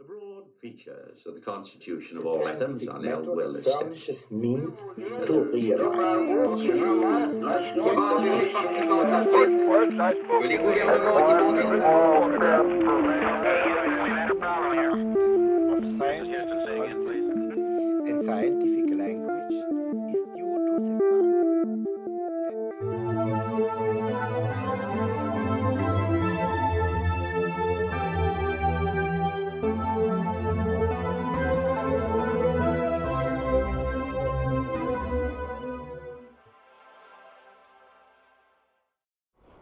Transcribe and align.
The 0.00 0.06
broad 0.06 0.44
features 0.62 1.18
of 1.26 1.34
the 1.34 1.40
constitution 1.40 2.16
of 2.16 2.24
all 2.24 2.48
atoms 2.48 2.82
are 2.88 2.96
oh, 2.96 3.02
now 3.02 3.20
well 3.20 3.54
established. 3.56 4.08
in 4.08 4.16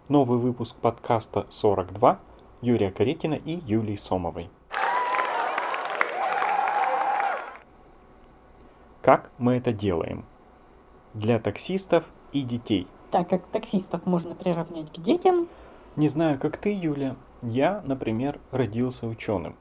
Новый 0.09 0.39
выпуск 0.39 0.75
подкаста 0.77 1.47
42 1.51 2.19
Юрия 2.63 2.91
Каретина 2.91 3.35
и 3.35 3.61
Юлии 3.67 3.97
Сомовой. 3.97 4.49
Как 9.03 9.31
мы 9.37 9.57
это 9.57 9.73
делаем? 9.73 10.25
Для 11.13 11.39
таксистов 11.39 12.05
и 12.33 12.43
детей. 12.43 12.87
Так 13.11 13.29
как 13.29 13.47
таксистов 13.49 14.07
можно 14.07 14.35
приравнять 14.35 14.91
к 14.91 14.99
детям, 14.99 15.49
Не 15.97 16.09
знаю, 16.09 16.39
как 16.39 16.57
ты, 16.59 16.73
Юля, 16.73 17.17
я, 17.43 17.83
например, 17.85 18.41
родился 18.51 19.07
ученым. 19.07 19.57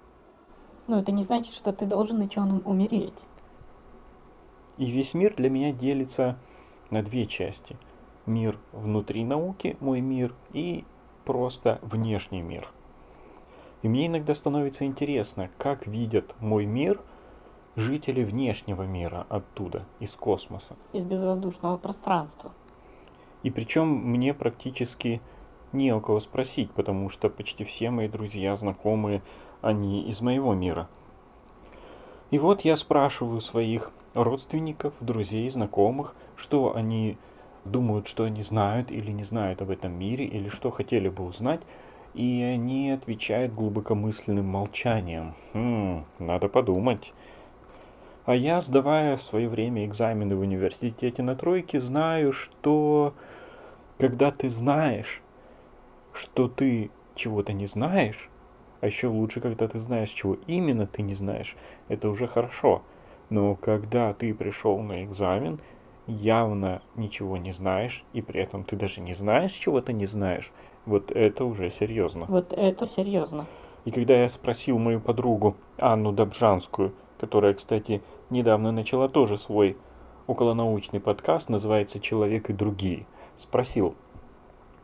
но 0.87 0.99
это 0.99 1.11
не 1.11 1.23
значит, 1.23 1.53
что 1.55 1.73
ты 1.73 1.85
должен 1.85 2.21
ученым 2.21 2.61
умереть. 2.63 3.19
И 4.77 4.85
весь 4.89 5.13
мир 5.13 5.33
для 5.35 5.49
меня 5.49 5.73
делится 5.73 6.37
на 6.89 7.03
две 7.03 7.25
части. 7.25 7.75
Мир 8.27 8.59
внутри 8.71 9.25
науки, 9.25 9.75
мой 9.79 10.01
мир, 10.01 10.35
и 10.53 10.85
просто 11.25 11.79
внешний 11.81 12.43
мир. 12.43 12.69
И 13.81 13.87
мне 13.87 14.05
иногда 14.07 14.35
становится 14.35 14.85
интересно, 14.85 15.49
как 15.57 15.87
видят 15.87 16.35
мой 16.39 16.65
мир 16.65 17.01
жители 17.75 18.23
внешнего 18.23 18.83
мира 18.83 19.25
оттуда, 19.29 19.85
из 19.99 20.11
космоса. 20.11 20.75
Из 20.93 21.03
безвоздушного 21.03 21.77
пространства. 21.77 22.51
И 23.43 23.49
причем 23.49 23.87
мне 23.87 24.33
практически 24.33 25.21
не 25.71 25.93
у 25.93 26.01
кого 26.01 26.19
спросить, 26.19 26.71
потому 26.71 27.09
что 27.09 27.29
почти 27.29 27.63
все 27.63 27.89
мои 27.89 28.07
друзья, 28.07 28.55
знакомые, 28.55 29.21
они 29.61 30.03
из 30.09 30.21
моего 30.21 30.53
мира. 30.53 30.89
И 32.31 32.39
вот 32.39 32.61
я 32.61 32.75
спрашиваю 32.77 33.41
своих 33.41 33.91
родственников, 34.13 34.93
друзей, 34.99 35.49
знакомых, 35.49 36.15
что 36.35 36.75
они 36.75 37.17
думают, 37.71 38.07
что 38.07 38.23
они 38.23 38.43
знают 38.43 38.91
или 38.91 39.11
не 39.11 39.23
знают 39.23 39.61
об 39.61 39.69
этом 39.69 39.93
мире, 39.93 40.25
или 40.25 40.49
что 40.49 40.71
хотели 40.71 41.09
бы 41.09 41.23
узнать, 41.23 41.61
и 42.13 42.41
они 42.41 42.91
отвечают 42.91 43.53
глубокомысленным 43.53 44.45
молчанием. 44.45 45.35
Хм, 45.53 46.05
надо 46.19 46.49
подумать. 46.49 47.13
А 48.25 48.35
я, 48.35 48.59
сдавая 48.61 49.15
в 49.15 49.21
свое 49.21 49.47
время 49.47 49.85
экзамены 49.85 50.35
в 50.35 50.41
университете 50.41 51.23
на 51.23 51.35
тройке, 51.35 51.79
знаю, 51.79 52.33
что 52.33 53.13
когда 53.97 54.31
ты 54.31 54.49
знаешь, 54.49 55.21
что 56.13 56.47
ты 56.47 56.91
чего-то 57.15 57.53
не 57.53 57.67
знаешь, 57.67 58.29
а 58.81 58.87
еще 58.87 59.07
лучше, 59.07 59.39
когда 59.39 59.67
ты 59.67 59.79
знаешь, 59.79 60.09
чего 60.09 60.37
именно 60.45 60.85
ты 60.87 61.01
не 61.01 61.15
знаешь, 61.15 61.55
это 61.87 62.09
уже 62.09 62.27
хорошо. 62.27 62.83
Но 63.29 63.55
когда 63.55 64.13
ты 64.13 64.33
пришел 64.33 64.79
на 64.79 65.03
экзамен, 65.03 65.59
явно 66.07 66.81
ничего 66.95 67.37
не 67.37 67.51
знаешь, 67.51 68.03
и 68.13 68.21
при 68.21 68.41
этом 68.41 68.63
ты 68.63 68.75
даже 68.75 69.01
не 69.01 69.13
знаешь, 69.13 69.51
чего 69.51 69.81
ты 69.81 69.93
не 69.93 70.05
знаешь, 70.05 70.51
вот 70.85 71.11
это 71.11 71.45
уже 71.45 71.69
серьезно. 71.69 72.25
Вот 72.27 72.53
это 72.53 72.87
серьезно. 72.87 73.45
И 73.85 73.91
когда 73.91 74.15
я 74.15 74.29
спросил 74.29 74.79
мою 74.79 74.99
подругу 74.99 75.55
Анну 75.77 76.11
Добжанскую, 76.11 76.93
которая, 77.19 77.53
кстати, 77.53 78.01
недавно 78.29 78.71
начала 78.71 79.07
тоже 79.09 79.37
свой 79.37 79.77
околонаучный 80.27 80.99
подкаст, 80.99 81.49
называется 81.49 81.99
«Человек 81.99 82.49
и 82.49 82.53
другие», 82.53 83.05
спросил, 83.37 83.95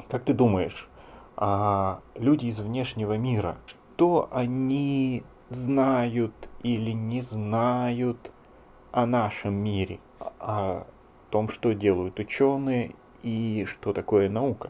как 0.09 0.23
ты 0.23 0.33
думаешь, 0.33 0.87
а 1.35 1.99
люди 2.15 2.45
из 2.45 2.59
внешнего 2.59 3.17
мира, 3.17 3.57
что 3.65 4.29
они 4.31 5.23
знают 5.49 6.33
или 6.61 6.91
не 6.91 7.21
знают 7.21 8.31
о 8.91 9.05
нашем 9.05 9.55
мире, 9.55 9.99
о 10.39 10.85
том, 11.33 11.49
что 11.49 11.73
делают 11.73 12.19
ученые 12.19 12.93
и 13.23 13.65
что 13.65 13.91
такое 13.91 14.29
наука? 14.29 14.69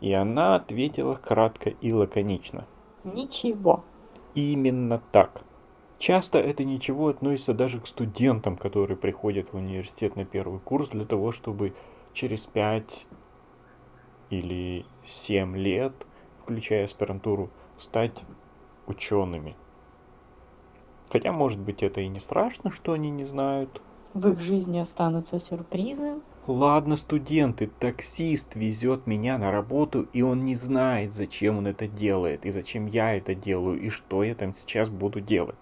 И 0.00 0.12
она 0.12 0.54
ответила 0.54 1.16
кратко 1.16 1.70
и 1.70 1.92
лаконично. 1.92 2.68
Ничего. 3.02 3.82
Именно 4.36 5.02
так. 5.10 5.42
Часто 5.98 6.38
это 6.38 6.62
ничего 6.62 7.08
относится 7.08 7.52
даже 7.52 7.80
к 7.80 7.88
студентам, 7.88 8.56
которые 8.56 8.96
приходят 8.96 9.52
в 9.52 9.56
университет 9.56 10.14
на 10.14 10.24
первый 10.24 10.60
курс 10.60 10.90
для 10.90 11.04
того, 11.04 11.32
чтобы 11.32 11.74
через 12.12 12.42
5 12.42 13.06
или 14.30 14.86
7 15.08 15.56
лет, 15.56 15.94
включая 16.42 16.84
аспирантуру, 16.84 17.50
стать 17.80 18.14
учеными. 18.86 19.56
Хотя, 21.10 21.32
может 21.32 21.58
быть, 21.58 21.82
это 21.82 22.02
и 22.02 22.06
не 22.06 22.20
страшно, 22.20 22.70
что 22.70 22.92
они 22.92 23.10
не 23.10 23.24
знают. 23.24 23.82
В 24.14 24.28
их 24.28 24.40
жизни 24.40 24.78
останутся 24.78 25.40
сюрпризы. 25.40 26.20
Ладно, 26.46 26.96
студенты, 26.96 27.68
таксист 27.80 28.54
везет 28.54 29.08
меня 29.08 29.38
на 29.38 29.50
работу, 29.50 30.06
и 30.12 30.22
он 30.22 30.44
не 30.44 30.54
знает, 30.54 31.14
зачем 31.14 31.58
он 31.58 31.66
это 31.66 31.88
делает, 31.88 32.46
и 32.46 32.52
зачем 32.52 32.86
я 32.86 33.16
это 33.16 33.34
делаю, 33.34 33.80
и 33.80 33.88
что 33.88 34.22
я 34.22 34.36
там 34.36 34.54
сейчас 34.54 34.88
буду 34.88 35.20
делать. 35.20 35.56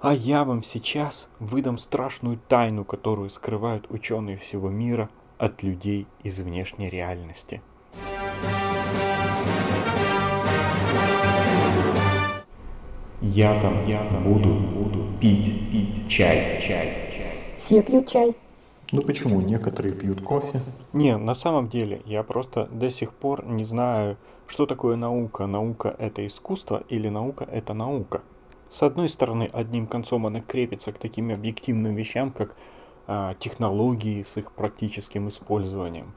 А 0.00 0.14
я 0.14 0.44
вам 0.44 0.62
сейчас 0.62 1.26
выдам 1.40 1.78
страшную 1.78 2.38
тайну, 2.48 2.84
которую 2.84 3.28
скрывают 3.28 3.90
ученые 3.90 4.36
всего 4.36 4.68
мира 4.68 5.08
от 5.38 5.64
людей 5.64 6.06
из 6.22 6.38
внешней 6.38 6.88
реальности. 6.88 7.60
Я 13.20 13.60
там, 13.60 13.88
я 13.88 14.04
там 14.04 14.22
буду, 14.22 14.54
буду 14.54 15.18
пить, 15.18 15.72
пить 15.72 16.08
чай, 16.08 16.60
чай. 16.62 17.03
Все 17.64 17.80
пьют 17.82 18.08
чай. 18.08 18.36
Ну 18.92 19.00
почему 19.00 19.40
некоторые 19.40 19.94
пьют 19.94 20.20
кофе? 20.20 20.60
Не, 20.92 21.16
на 21.16 21.34
самом 21.34 21.70
деле 21.70 22.02
я 22.04 22.22
просто 22.22 22.66
до 22.66 22.90
сих 22.90 23.14
пор 23.14 23.46
не 23.46 23.64
знаю, 23.64 24.18
что 24.46 24.66
такое 24.66 24.96
наука. 24.96 25.46
Наука 25.46 25.96
это 25.98 26.26
искусство 26.26 26.84
или 26.90 27.08
наука 27.08 27.48
это 27.50 27.72
наука. 27.72 28.20
С 28.68 28.82
одной 28.82 29.08
стороны, 29.08 29.48
одним 29.50 29.86
концом 29.86 30.26
она 30.26 30.42
крепится 30.42 30.92
к 30.92 30.98
таким 30.98 31.30
объективным 31.30 31.94
вещам, 31.94 32.32
как 32.32 32.54
а, 33.06 33.32
технологии 33.36 34.24
с 34.24 34.36
их 34.36 34.52
практическим 34.52 35.30
использованием, 35.30 36.12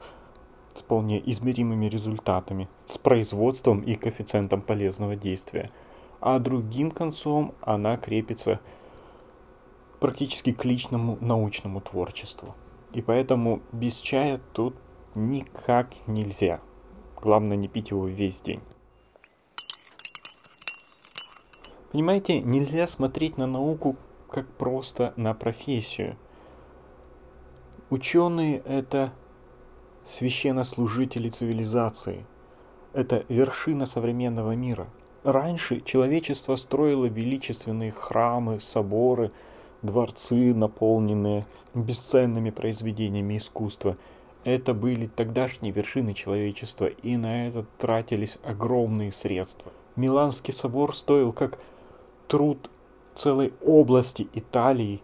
с 0.76 0.80
вполне 0.80 1.18
измеримыми 1.30 1.86
результатами, 1.86 2.68
с 2.90 2.98
производством 2.98 3.80
и 3.80 3.94
коэффициентом 3.94 4.60
полезного 4.60 5.16
действия. 5.16 5.70
А 6.20 6.40
другим 6.40 6.90
концом 6.90 7.54
она 7.62 7.96
крепится 7.96 8.60
практически 10.00 10.52
к 10.52 10.64
личному 10.64 11.18
научному 11.20 11.80
творчеству. 11.80 12.54
И 12.92 13.02
поэтому 13.02 13.60
без 13.72 13.96
чая 13.96 14.40
тут 14.52 14.74
никак 15.14 15.88
нельзя. 16.06 16.60
Главное 17.20 17.56
не 17.56 17.68
пить 17.68 17.90
его 17.90 18.06
весь 18.06 18.40
день. 18.40 18.60
Понимаете, 21.92 22.40
нельзя 22.40 22.86
смотреть 22.86 23.38
на 23.38 23.46
науку 23.46 23.96
как 24.30 24.46
просто 24.46 25.14
на 25.16 25.34
профессию. 25.34 26.16
Ученые 27.90 28.58
это 28.66 29.12
священнослужители 30.06 31.30
цивилизации. 31.30 32.26
Это 32.92 33.24
вершина 33.28 33.86
современного 33.86 34.52
мира. 34.52 34.88
Раньше 35.24 35.80
человечество 35.80 36.56
строило 36.56 37.06
величественные 37.06 37.92
храмы, 37.92 38.60
соборы, 38.60 39.32
дворцы, 39.82 40.54
наполненные 40.54 41.46
бесценными 41.74 42.50
произведениями 42.50 43.38
искусства. 43.38 43.96
Это 44.44 44.74
были 44.74 45.06
тогдашние 45.06 45.72
вершины 45.72 46.14
человечества, 46.14 46.86
и 46.86 47.16
на 47.16 47.48
это 47.48 47.66
тратились 47.78 48.38
огромные 48.42 49.12
средства. 49.12 49.72
Миланский 49.96 50.54
собор 50.54 50.94
стоил 50.94 51.32
как 51.32 51.58
труд 52.28 52.70
целой 53.16 53.52
области 53.64 54.28
Италии 54.32 55.02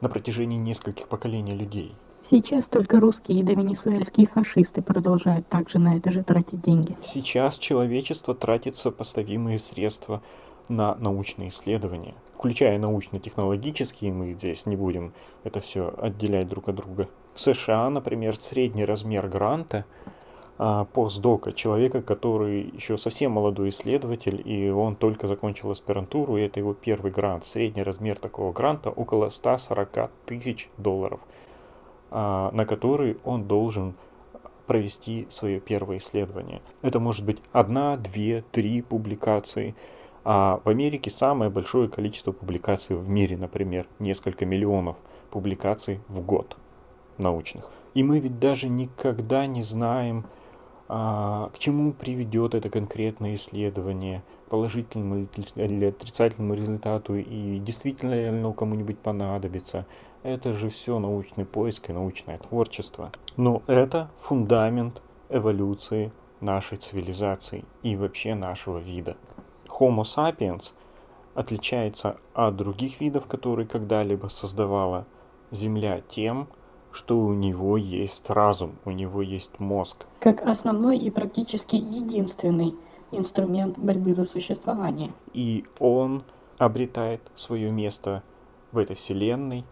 на 0.00 0.08
протяжении 0.08 0.58
нескольких 0.58 1.08
поколений 1.08 1.54
людей. 1.54 1.94
Сейчас 2.22 2.68
только 2.68 3.00
русские 3.00 3.40
и 3.40 3.42
довенесуэльские 3.42 4.26
фашисты 4.26 4.82
продолжают 4.82 5.48
также 5.48 5.78
на 5.78 5.96
это 5.96 6.12
же 6.12 6.22
тратить 6.22 6.60
деньги. 6.60 6.96
Сейчас 7.04 7.56
человечество 7.56 8.34
тратит 8.34 8.76
сопоставимые 8.76 9.58
средства 9.58 10.22
на 10.68 10.94
научные 10.96 11.48
исследования, 11.48 12.14
включая 12.34 12.78
научно-технологические, 12.78 14.12
мы 14.12 14.34
здесь 14.34 14.66
не 14.66 14.76
будем 14.76 15.12
это 15.44 15.60
все 15.60 15.94
отделять 15.96 16.48
друг 16.48 16.68
от 16.68 16.76
друга. 16.76 17.08
В 17.34 17.40
США, 17.40 17.88
например, 17.90 18.36
средний 18.36 18.84
размер 18.84 19.28
гранта 19.28 19.84
а, 20.58 20.86
постдока, 20.86 21.52
человека, 21.52 22.02
который 22.02 22.70
еще 22.74 22.98
совсем 22.98 23.32
молодой 23.32 23.68
исследователь, 23.68 24.42
и 24.44 24.68
он 24.70 24.96
только 24.96 25.28
закончил 25.28 25.70
аспирантуру, 25.70 26.36
и 26.36 26.42
это 26.42 26.58
его 26.58 26.74
первый 26.74 27.12
грант. 27.12 27.46
Средний 27.46 27.84
размер 27.84 28.18
такого 28.18 28.52
гранта 28.52 28.90
около 28.90 29.30
140 29.30 30.10
тысяч 30.26 30.68
долларов, 30.76 31.20
а, 32.10 32.50
на 32.52 32.66
который 32.66 33.18
он 33.24 33.44
должен 33.44 33.94
провести 34.66 35.26
свое 35.30 35.60
первое 35.60 35.98
исследование. 35.98 36.60
Это 36.82 37.00
может 37.00 37.24
быть 37.24 37.38
одна, 37.52 37.96
две, 37.96 38.44
три 38.52 38.82
публикации. 38.82 39.74
А 40.24 40.60
в 40.64 40.68
Америке 40.68 41.10
самое 41.10 41.50
большое 41.50 41.88
количество 41.88 42.32
публикаций 42.32 42.96
в 42.96 43.08
мире, 43.08 43.36
например, 43.36 43.86
несколько 43.98 44.44
миллионов 44.44 44.96
публикаций 45.30 46.00
в 46.08 46.20
год 46.20 46.56
научных. 47.18 47.70
И 47.94 48.02
мы 48.02 48.20
ведь 48.20 48.38
даже 48.38 48.68
никогда 48.68 49.46
не 49.46 49.62
знаем, 49.62 50.26
а, 50.88 51.50
к 51.54 51.58
чему 51.58 51.92
приведет 51.92 52.54
это 52.54 52.70
конкретное 52.70 53.34
исследование, 53.34 54.22
положительному 54.48 55.28
или 55.54 55.84
отрицательному 55.86 56.54
результату, 56.54 57.16
и 57.16 57.58
действительно 57.58 58.14
ли 58.14 58.24
оно 58.24 58.52
кому-нибудь 58.52 58.98
понадобится. 58.98 59.86
Это 60.22 60.52
же 60.52 60.70
все 60.70 60.98
научный 60.98 61.44
поиск 61.44 61.90
и 61.90 61.92
научное 61.92 62.38
творчество. 62.38 63.12
Но 63.36 63.62
это 63.66 64.10
фундамент 64.22 65.02
эволюции 65.28 66.10
нашей 66.40 66.78
цивилизации 66.78 67.64
и 67.82 67.96
вообще 67.96 68.34
нашего 68.34 68.78
вида. 68.78 69.16
Homo 69.78 70.02
sapiens 70.02 70.72
отличается 71.34 72.18
от 72.34 72.56
других 72.56 73.00
видов, 73.00 73.26
которые 73.26 73.66
когда-либо 73.66 74.28
создавала 74.28 75.06
Земля 75.50 76.00
тем, 76.10 76.48
что 76.92 77.18
у 77.18 77.32
него 77.32 77.76
есть 77.76 78.28
разум, 78.28 78.76
у 78.84 78.90
него 78.90 79.22
есть 79.22 79.58
мозг. 79.58 80.06
Как 80.20 80.42
основной 80.42 80.98
и 80.98 81.10
практически 81.10 81.76
единственный 81.76 82.74
инструмент 83.12 83.78
борьбы 83.78 84.14
за 84.14 84.24
существование. 84.24 85.12
И 85.32 85.64
он 85.78 86.24
обретает 86.58 87.22
свое 87.34 87.70
место 87.70 88.22
в 88.72 88.78
этой 88.78 88.96
вселенной 88.96 89.64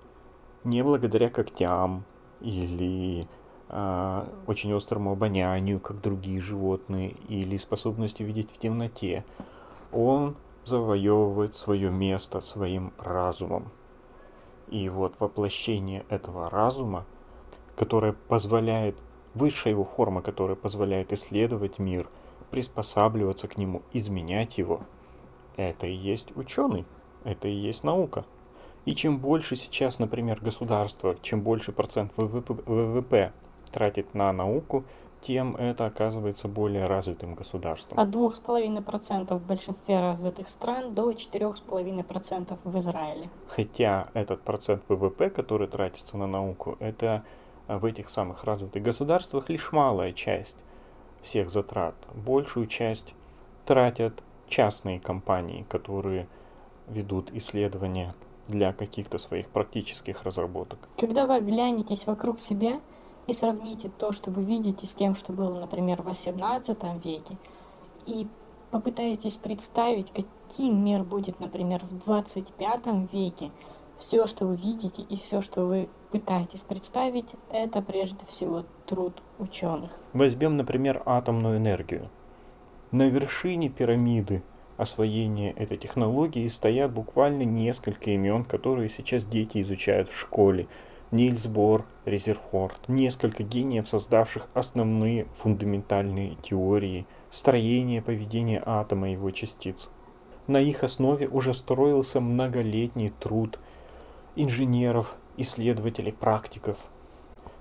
не 0.66 0.82
благодаря 0.82 1.30
когтям 1.30 2.04
или 2.40 3.26
э, 3.68 4.26
очень 4.46 4.72
острому 4.72 5.12
обонянию, 5.12 5.80
как 5.80 6.00
другие 6.00 6.40
животные, 6.40 7.14
или 7.28 7.56
способностью 7.56 8.26
видеть 8.26 8.50
в 8.50 8.58
темноте. 8.58 9.24
Он 9.92 10.36
завоевывает 10.64 11.54
свое 11.54 11.90
место 11.90 12.40
своим 12.40 12.92
разумом. 12.98 13.70
И 14.68 14.88
вот 14.88 15.14
воплощение 15.20 16.04
этого 16.08 16.50
разума, 16.50 17.04
которое 17.76 18.12
позволяет, 18.12 18.96
высшая 19.34 19.70
его 19.70 19.84
форма, 19.84 20.22
которая 20.22 20.56
позволяет 20.56 21.12
исследовать 21.12 21.78
мир, 21.78 22.08
приспосабливаться 22.50 23.48
к 23.48 23.58
нему, 23.58 23.82
изменять 23.92 24.58
его, 24.58 24.80
это 25.56 25.86
и 25.86 25.94
есть 25.94 26.36
ученый, 26.36 26.84
это 27.24 27.48
и 27.48 27.54
есть 27.54 27.84
наука. 27.84 28.24
И 28.84 28.94
чем 28.94 29.18
больше 29.18 29.56
сейчас, 29.56 29.98
например, 29.98 30.40
государство, 30.40 31.16
чем 31.22 31.42
больше 31.42 31.72
процент 31.72 32.12
ВВП, 32.16 33.32
тратит 33.72 34.14
на 34.14 34.32
науку, 34.32 34.84
тем 35.22 35.56
это 35.56 35.86
оказывается 35.86 36.48
более 36.48 36.86
развитым 36.86 37.34
государством. 37.34 37.98
От 37.98 38.08
2,5% 38.08 39.34
в 39.36 39.46
большинстве 39.46 40.00
развитых 40.00 40.48
стран 40.48 40.94
до 40.94 41.10
4,5% 41.10 42.58
в 42.62 42.78
Израиле. 42.78 43.28
Хотя 43.48 44.08
этот 44.14 44.42
процент 44.42 44.82
ВВП, 44.88 45.30
который 45.30 45.68
тратится 45.68 46.16
на 46.16 46.26
науку, 46.26 46.76
это 46.80 47.24
в 47.68 47.84
этих 47.84 48.10
самых 48.10 48.44
развитых 48.44 48.82
государствах 48.82 49.48
лишь 49.48 49.72
малая 49.72 50.12
часть 50.12 50.56
всех 51.22 51.50
затрат. 51.50 51.94
Большую 52.14 52.66
часть 52.66 53.14
тратят 53.64 54.22
частные 54.48 55.00
компании, 55.00 55.66
которые 55.68 56.28
ведут 56.88 57.32
исследования 57.32 58.14
для 58.46 58.72
каких-то 58.72 59.18
своих 59.18 59.48
практических 59.48 60.22
разработок. 60.22 60.78
Когда 60.96 61.26
вы 61.26 61.34
оглянетесь 61.34 62.06
вокруг 62.06 62.38
себя, 62.38 62.80
и 63.26 63.32
сравните 63.32 63.90
то, 63.98 64.12
что 64.12 64.30
вы 64.30 64.42
видите, 64.42 64.86
с 64.86 64.94
тем, 64.94 65.14
что 65.14 65.32
было, 65.32 65.60
например, 65.60 66.02
в 66.02 66.08
XVIII 66.08 67.02
веке, 67.02 67.36
и 68.06 68.26
попытаетесь 68.70 69.34
представить, 69.34 70.12
каким 70.12 70.84
мир 70.84 71.02
будет, 71.02 71.40
например, 71.40 71.82
в 71.84 72.04
25 72.04 73.12
веке, 73.12 73.50
все, 73.98 74.26
что 74.26 74.46
вы 74.46 74.56
видите 74.56 75.02
и 75.02 75.16
все, 75.16 75.40
что 75.40 75.66
вы 75.66 75.88
пытаетесь 76.10 76.60
представить, 76.60 77.26
это 77.50 77.82
прежде 77.82 78.24
всего 78.28 78.64
труд 78.86 79.22
ученых. 79.38 79.90
Возьмем, 80.12 80.56
например, 80.56 81.02
атомную 81.06 81.58
энергию. 81.58 82.10
На 82.92 83.08
вершине 83.08 83.68
пирамиды 83.68 84.42
освоения 84.76 85.52
этой 85.52 85.76
технологии 85.76 86.46
стоят 86.48 86.92
буквально 86.92 87.42
несколько 87.42 88.10
имен, 88.10 88.44
которые 88.44 88.88
сейчас 88.88 89.24
дети 89.24 89.60
изучают 89.62 90.08
в 90.08 90.18
школе. 90.18 90.68
Нильс 91.12 91.46
Бор, 91.46 91.84
Резерфорд, 92.04 92.88
несколько 92.88 93.44
гениев, 93.44 93.88
создавших 93.88 94.48
основные 94.54 95.26
фундаментальные 95.38 96.36
теории 96.42 97.06
строения 97.30 98.02
поведения 98.02 98.60
атома 98.66 99.10
и 99.10 99.12
его 99.12 99.30
частиц. 99.30 99.88
На 100.48 100.58
их 100.60 100.82
основе 100.82 101.28
уже 101.28 101.54
строился 101.54 102.20
многолетний 102.20 103.10
труд 103.20 103.60
инженеров, 104.34 105.14
исследователей, 105.36 106.12
практиков, 106.12 106.76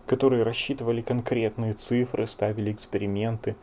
которые 0.08 0.42
рассчитывали 0.42 1.02
конкретные 1.02 1.74
цифры, 1.74 2.26
ставили 2.26 2.72
эксперименты, 2.72 3.56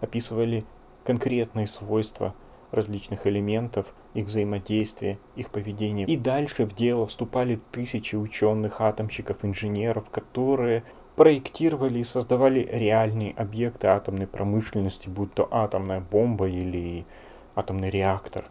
описывали 0.00 0.64
конкретные 1.04 1.68
свойства 1.68 2.34
различных 2.72 3.26
элементов 3.26 3.86
их 4.18 4.26
взаимодействие, 4.26 5.18
их 5.36 5.50
поведение. 5.50 6.06
И 6.06 6.16
дальше 6.16 6.64
в 6.64 6.74
дело 6.74 7.06
вступали 7.06 7.60
тысячи 7.70 8.16
ученых, 8.16 8.80
атомщиков, 8.80 9.44
инженеров, 9.44 10.08
которые 10.10 10.84
проектировали 11.16 12.00
и 12.00 12.04
создавали 12.04 12.68
реальные 12.70 13.32
объекты 13.32 13.88
атомной 13.88 14.26
промышленности, 14.26 15.08
будь 15.08 15.34
то 15.34 15.48
атомная 15.50 16.00
бомба 16.00 16.48
или 16.48 17.04
атомный 17.54 17.90
реактор. 17.90 18.44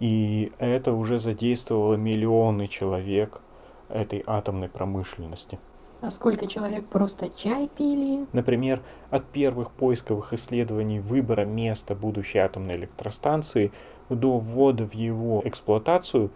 И 0.00 0.52
это 0.58 0.92
уже 0.92 1.18
задействовало 1.18 1.94
миллионы 1.94 2.68
человек 2.68 3.40
этой 3.88 4.22
атомной 4.26 4.68
промышленности. 4.68 5.58
А 6.00 6.10
сколько 6.10 6.46
человек 6.46 6.86
просто 6.86 7.28
чай 7.28 7.68
пили? 7.76 8.26
Например, 8.32 8.80
от 9.10 9.26
первых 9.26 9.70
поисковых 9.70 10.32
исследований 10.32 10.98
выбора 10.98 11.44
места 11.44 11.94
будущей 11.94 12.38
атомной 12.38 12.76
электростанции 12.76 13.70
до 14.10 14.38
ввода 14.38 14.86
в 14.86 14.94
его 14.94 15.42
эксплуатацию 15.44 16.30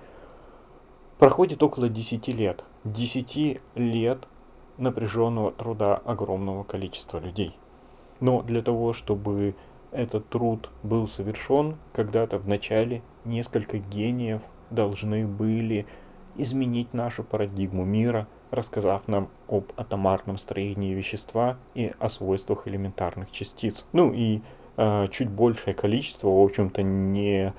проходит 1.18 1.62
около 1.62 1.88
10 1.88 2.28
лет. 2.28 2.64
10 2.84 3.60
лет 3.74 4.28
напряженного 4.78 5.52
труда 5.52 5.96
огромного 5.96 6.64
количества 6.64 7.18
людей. 7.18 7.56
Но 8.20 8.42
для 8.42 8.62
того, 8.62 8.92
чтобы 8.92 9.54
этот 9.92 10.28
труд 10.28 10.70
был 10.82 11.08
совершен, 11.08 11.76
когда-то 11.92 12.38
в 12.38 12.48
начале 12.48 13.02
несколько 13.24 13.78
гениев 13.78 14.42
должны 14.70 15.26
были 15.26 15.86
изменить 16.36 16.92
нашу 16.92 17.22
парадигму 17.22 17.84
мира, 17.84 18.26
рассказав 18.50 19.06
нам 19.08 19.28
об 19.48 19.72
атомарном 19.76 20.38
строении 20.38 20.94
вещества 20.94 21.58
и 21.74 21.92
о 21.98 22.10
свойствах 22.10 22.66
элементарных 22.66 23.30
частиц. 23.30 23.86
Ну 23.92 24.12
и 24.12 24.42
чуть 25.10 25.28
большее 25.28 25.74
количество, 25.74 26.28
в 26.28 26.42
общем-то, 26.42 26.82
не 26.82 27.52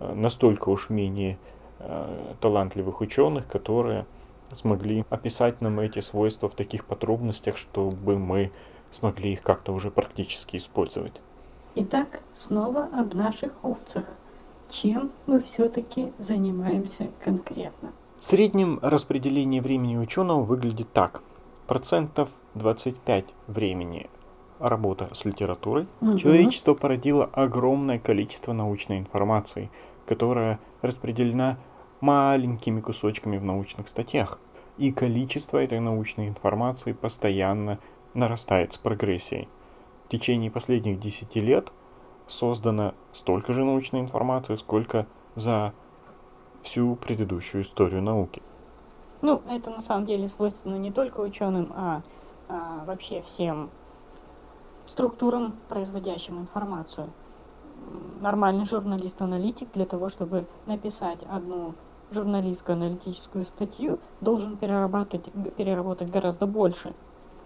э, 0.00 0.14
настолько 0.14 0.68
уж 0.68 0.90
менее 0.90 1.38
э, 1.78 2.34
талантливых 2.40 3.00
ученых, 3.00 3.46
которые 3.46 4.06
смогли 4.54 5.04
описать 5.10 5.60
нам 5.60 5.80
эти 5.80 6.00
свойства 6.00 6.48
в 6.48 6.54
таких 6.54 6.84
подробностях, 6.84 7.56
чтобы 7.56 8.18
мы 8.18 8.50
смогли 8.92 9.32
их 9.32 9.42
как-то 9.42 9.72
уже 9.72 9.90
практически 9.90 10.56
использовать. 10.56 11.20
Итак, 11.74 12.20
снова 12.34 12.88
об 12.92 13.14
наших 13.14 13.52
овцах. 13.62 14.04
Чем 14.70 15.10
мы 15.26 15.40
все-таки 15.40 16.12
занимаемся 16.18 17.08
конкретно? 17.24 17.92
В 18.20 18.24
среднем 18.26 18.78
распределение 18.82 19.62
времени 19.62 19.96
ученого 19.96 20.42
выглядит 20.42 20.92
так. 20.92 21.22
Процентов 21.66 22.28
25 22.54 23.24
времени 23.46 24.10
работа 24.58 25.08
с 25.12 25.24
литературой, 25.24 25.86
угу. 26.00 26.18
человечество 26.18 26.74
породило 26.74 27.24
огромное 27.24 27.98
количество 27.98 28.52
научной 28.52 28.98
информации, 28.98 29.70
которая 30.06 30.58
распределена 30.82 31.58
маленькими 32.00 32.80
кусочками 32.80 33.38
в 33.38 33.44
научных 33.44 33.88
статьях. 33.88 34.38
И 34.76 34.92
количество 34.92 35.58
этой 35.58 35.80
научной 35.80 36.28
информации 36.28 36.92
постоянно 36.92 37.78
нарастает 38.14 38.74
с 38.74 38.78
прогрессией. 38.78 39.48
В 40.06 40.10
течение 40.10 40.50
последних 40.50 41.00
10 41.00 41.34
лет 41.36 41.72
создано 42.28 42.94
столько 43.12 43.52
же 43.52 43.64
научной 43.64 44.00
информации, 44.00 44.56
сколько 44.56 45.06
за 45.34 45.72
всю 46.62 46.96
предыдущую 46.96 47.64
историю 47.64 48.02
науки. 48.02 48.42
Ну, 49.20 49.42
это 49.48 49.70
на 49.70 49.80
самом 49.80 50.06
деле 50.06 50.28
свойственно 50.28 50.76
не 50.76 50.92
только 50.92 51.20
ученым, 51.20 51.72
а, 51.74 52.02
а 52.48 52.84
вообще 52.84 53.22
всем 53.22 53.70
структурам, 54.88 55.54
производящим 55.68 56.40
информацию. 56.40 57.10
Нормальный 58.20 58.64
журналист-аналитик 58.64 59.68
для 59.72 59.86
того, 59.86 60.08
чтобы 60.08 60.46
написать 60.66 61.20
одну 61.30 61.74
журналистскую 62.10 62.74
аналитическую 62.74 63.44
статью, 63.44 63.98
должен 64.20 64.56
переработать, 64.56 65.30
переработать 65.56 66.10
гораздо 66.10 66.46
больше 66.46 66.94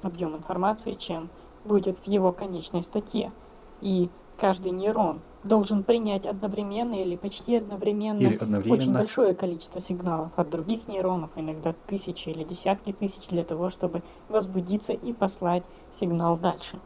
объем 0.03 0.37
информации, 0.37 0.95
чем 0.95 1.31
будет 1.65 1.99
в 1.99 2.07
его 2.07 2.33
конечной 2.33 2.83
статье. 2.83 3.33
И 3.81 4.09
каждый 4.39 4.71
нейрон 4.73 5.21
должен 5.45 5.83
принять 5.83 6.27
одновременно 6.27 6.95
или 6.95 7.17
почти 7.17 7.57
одновременно, 7.57 8.21
или 8.21 8.37
одновременно 8.37 8.83
очень 8.83 8.93
большое 8.93 9.35
количество 9.35 9.81
сигналов 9.81 10.31
от 10.37 10.51
других 10.51 10.87
нейронов, 10.87 11.31
иногда 11.37 11.75
тысячи 11.89 12.29
или 12.29 12.45
десятки 12.45 12.93
тысяч, 12.93 13.27
для 13.29 13.45
того, 13.45 13.71
чтобы 13.71 14.03
возбудиться 14.29 14.93
и 14.93 15.13
послать 15.13 15.65
сигнал 15.99 16.37
дальше. 16.37 16.79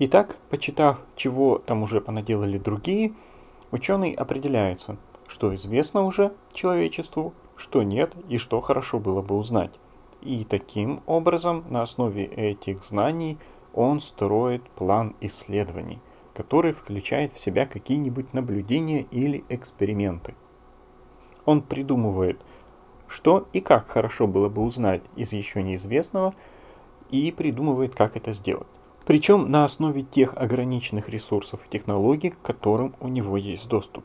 Итак, 0.00 0.36
почитав, 0.48 1.00
чего 1.16 1.58
там 1.58 1.82
уже 1.82 2.00
понаделали 2.00 2.56
другие, 2.56 3.14
ученый 3.72 4.12
определяется, 4.12 4.96
что 5.26 5.52
известно 5.56 6.04
уже 6.04 6.32
человечеству, 6.52 7.34
что 7.56 7.82
нет 7.82 8.12
и 8.28 8.38
что 8.38 8.60
хорошо 8.60 9.00
было 9.00 9.22
бы 9.22 9.36
узнать. 9.36 9.72
И 10.20 10.46
таким 10.48 11.02
образом, 11.06 11.64
на 11.68 11.82
основе 11.82 12.26
этих 12.26 12.84
знаний, 12.84 13.38
он 13.74 13.98
строит 14.00 14.62
план 14.70 15.16
исследований, 15.20 15.98
который 16.32 16.72
включает 16.74 17.32
в 17.32 17.40
себя 17.40 17.66
какие-нибудь 17.66 18.32
наблюдения 18.32 19.02
или 19.10 19.42
эксперименты. 19.48 20.36
Он 21.44 21.60
придумывает, 21.60 22.40
что 23.08 23.48
и 23.52 23.60
как 23.60 23.88
хорошо 23.88 24.28
было 24.28 24.48
бы 24.48 24.62
узнать 24.62 25.02
из 25.16 25.32
еще 25.32 25.60
неизвестного, 25.60 26.34
и 27.10 27.32
придумывает, 27.32 27.96
как 27.96 28.16
это 28.16 28.32
сделать. 28.32 28.68
Причем 29.08 29.50
на 29.50 29.64
основе 29.64 30.02
тех 30.02 30.36
ограниченных 30.36 31.08
ресурсов 31.08 31.60
и 31.64 31.70
технологий, 31.70 32.28
к 32.28 32.42
которым 32.42 32.94
у 33.00 33.08
него 33.08 33.38
есть 33.38 33.66
доступ. 33.66 34.04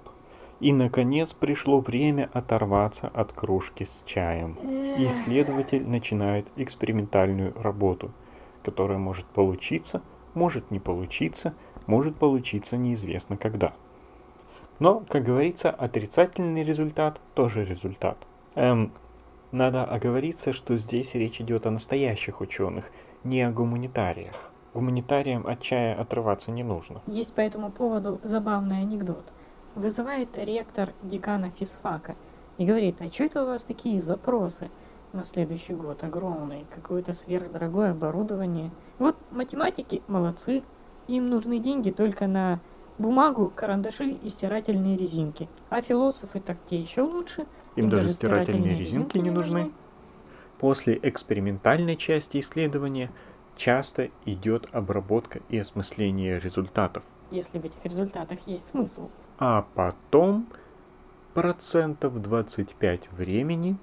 И, 0.61 0.71
наконец, 0.71 1.33
пришло 1.33 1.81
время 1.81 2.29
оторваться 2.31 3.09
от 3.09 3.33
кружки 3.33 3.83
с 3.83 4.01
чаем. 4.05 4.57
исследователь 4.63 5.85
начинает 5.85 6.47
экспериментальную 6.55 7.53
работу, 7.61 8.11
которая 8.63 8.97
может 8.97 9.25
получиться, 9.25 10.01
может 10.35 10.71
не 10.71 10.79
получиться, 10.79 11.53
может 11.85 12.15
получиться 12.15 12.77
неизвестно 12.77 13.35
когда. 13.35 13.73
Но, 14.79 15.03
как 15.09 15.25
говорится, 15.25 15.69
отрицательный 15.69 16.63
результат 16.63 17.19
тоже 17.33 17.65
результат. 17.65 18.17
Эм, 18.55 18.93
надо 19.51 19.83
оговориться, 19.83 20.53
что 20.53 20.77
здесь 20.77 21.13
речь 21.13 21.41
идет 21.41 21.65
о 21.65 21.71
настоящих 21.71 22.39
ученых, 22.39 22.89
не 23.25 23.41
о 23.41 23.51
гуманитариях. 23.51 24.52
Гуманитариям 24.73 25.45
от 25.47 25.61
чая 25.61 25.99
отрываться 25.99 26.51
не 26.51 26.63
нужно. 26.63 27.01
Есть 27.07 27.33
по 27.33 27.41
этому 27.41 27.71
поводу 27.71 28.19
забавный 28.23 28.79
анекдот– 28.79 29.25
Вызывает 29.75 30.37
ректор 30.37 30.93
декана 31.01 31.49
физфака 31.49 32.15
и 32.59 32.65
говорит, 32.65 32.97
а 32.99 33.11
что 33.11 33.23
это 33.23 33.43
у 33.43 33.47
вас 33.47 33.63
такие 33.63 34.03
запросы 34.03 34.69
на 35.13 35.23
следующий 35.23 35.73
год 35.73 36.03
огромные, 36.03 36.65
какое-то 36.73 37.13
сверхдорогое 37.13 37.91
оборудование. 37.91 38.69
Вот 38.99 39.15
математики 39.31 40.03
молодцы, 40.07 40.61
им 41.07 41.29
нужны 41.29 41.57
деньги 41.57 41.89
только 41.89 42.27
на 42.27 42.59
бумагу, 42.99 43.51
карандаши 43.55 44.11
и 44.11 44.29
стирательные 44.29 44.95
резинки. 44.95 45.49
А 45.71 45.81
философы 45.81 46.39
так 46.39 46.57
те 46.69 46.79
еще 46.79 47.01
лучше. 47.01 47.41
Им, 47.75 47.85
им 47.85 47.89
даже, 47.89 48.03
даже 48.03 48.13
стирательные, 48.13 48.77
резинки, 48.77 48.83
резинки 48.83 49.17
не 49.17 49.31
нужны. 49.31 49.59
нужны. 49.59 49.73
После 50.59 50.99
экспериментальной 51.01 51.95
части 51.95 52.39
исследования 52.39 53.09
часто 53.55 54.09
идет 54.25 54.67
обработка 54.71 55.41
и 55.49 55.57
осмысление 55.57 56.39
результатов. 56.39 57.03
Если 57.31 57.59
в 57.59 57.65
этих 57.65 57.83
результатах 57.83 58.39
есть 58.47 58.67
смысл 58.67 59.09
а 59.37 59.65
потом 59.73 60.47
процентов 61.33 62.21
25 62.21 63.11
времени 63.11 63.77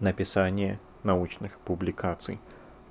написание 0.00 0.78
научных 1.02 1.58
публикаций. 1.58 2.38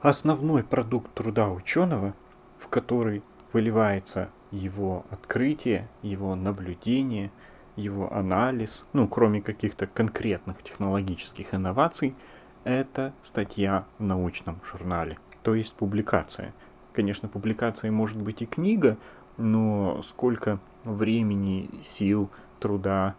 Основной 0.02 0.64
продукт 0.64 1.14
труда 1.14 1.50
ученого, 1.50 2.14
в 2.60 2.68
который 2.68 3.24
выливается 3.54 4.30
его 4.52 5.06
открытие, 5.10 5.88
его 6.02 6.36
наблюдение, 6.36 7.32
его 7.76 8.12
анализ, 8.14 8.84
ну, 8.94 9.08
кроме 9.08 9.42
каких-то 9.42 9.88
конкретных 9.88 10.62
технологических 10.64 11.54
инноваций, 11.54 12.16
это 12.64 13.14
статья 13.24 13.86
в 14.00 14.04
научном 14.04 14.60
журнале, 14.70 15.18
то 15.44 15.56
есть 15.56 15.74
публикация. 15.74 16.54
Конечно, 16.94 17.28
публикацией 17.28 17.92
может 17.92 18.22
быть 18.22 18.42
и 18.42 18.46
книга, 18.46 18.98
но 19.38 20.02
сколько 20.04 20.60
времени, 20.84 21.70
сил, 21.84 22.30
труда 22.60 23.16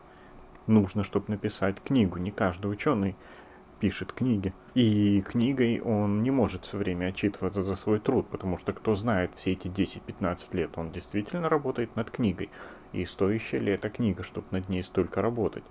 нужно, 0.66 1.04
чтобы 1.04 1.26
написать 1.28 1.80
книгу. 1.82 2.18
Не 2.18 2.30
каждый 2.30 2.70
ученый 2.70 3.16
пишет 3.80 4.12
книги. 4.12 4.54
И 4.74 5.20
книгой 5.22 5.80
он 5.80 6.22
не 6.22 6.30
может 6.30 6.64
все 6.64 6.78
время 6.78 7.06
отчитываться 7.06 7.62
за 7.62 7.74
свой 7.74 8.00
труд, 8.00 8.26
потому 8.28 8.58
что 8.58 8.72
кто 8.72 8.94
знает 8.94 9.32
все 9.36 9.52
эти 9.52 9.68
10-15 9.68 10.38
лет, 10.52 10.70
он 10.78 10.90
действительно 10.90 11.48
работает 11.48 11.94
над 11.96 12.10
книгой. 12.10 12.50
И 12.92 13.04
стоящая 13.04 13.58
ли 13.58 13.72
эта 13.72 13.90
книга, 13.90 14.22
чтобы 14.22 14.46
над 14.52 14.68
ней 14.68 14.82
столько 14.82 15.20
работать. 15.20 15.64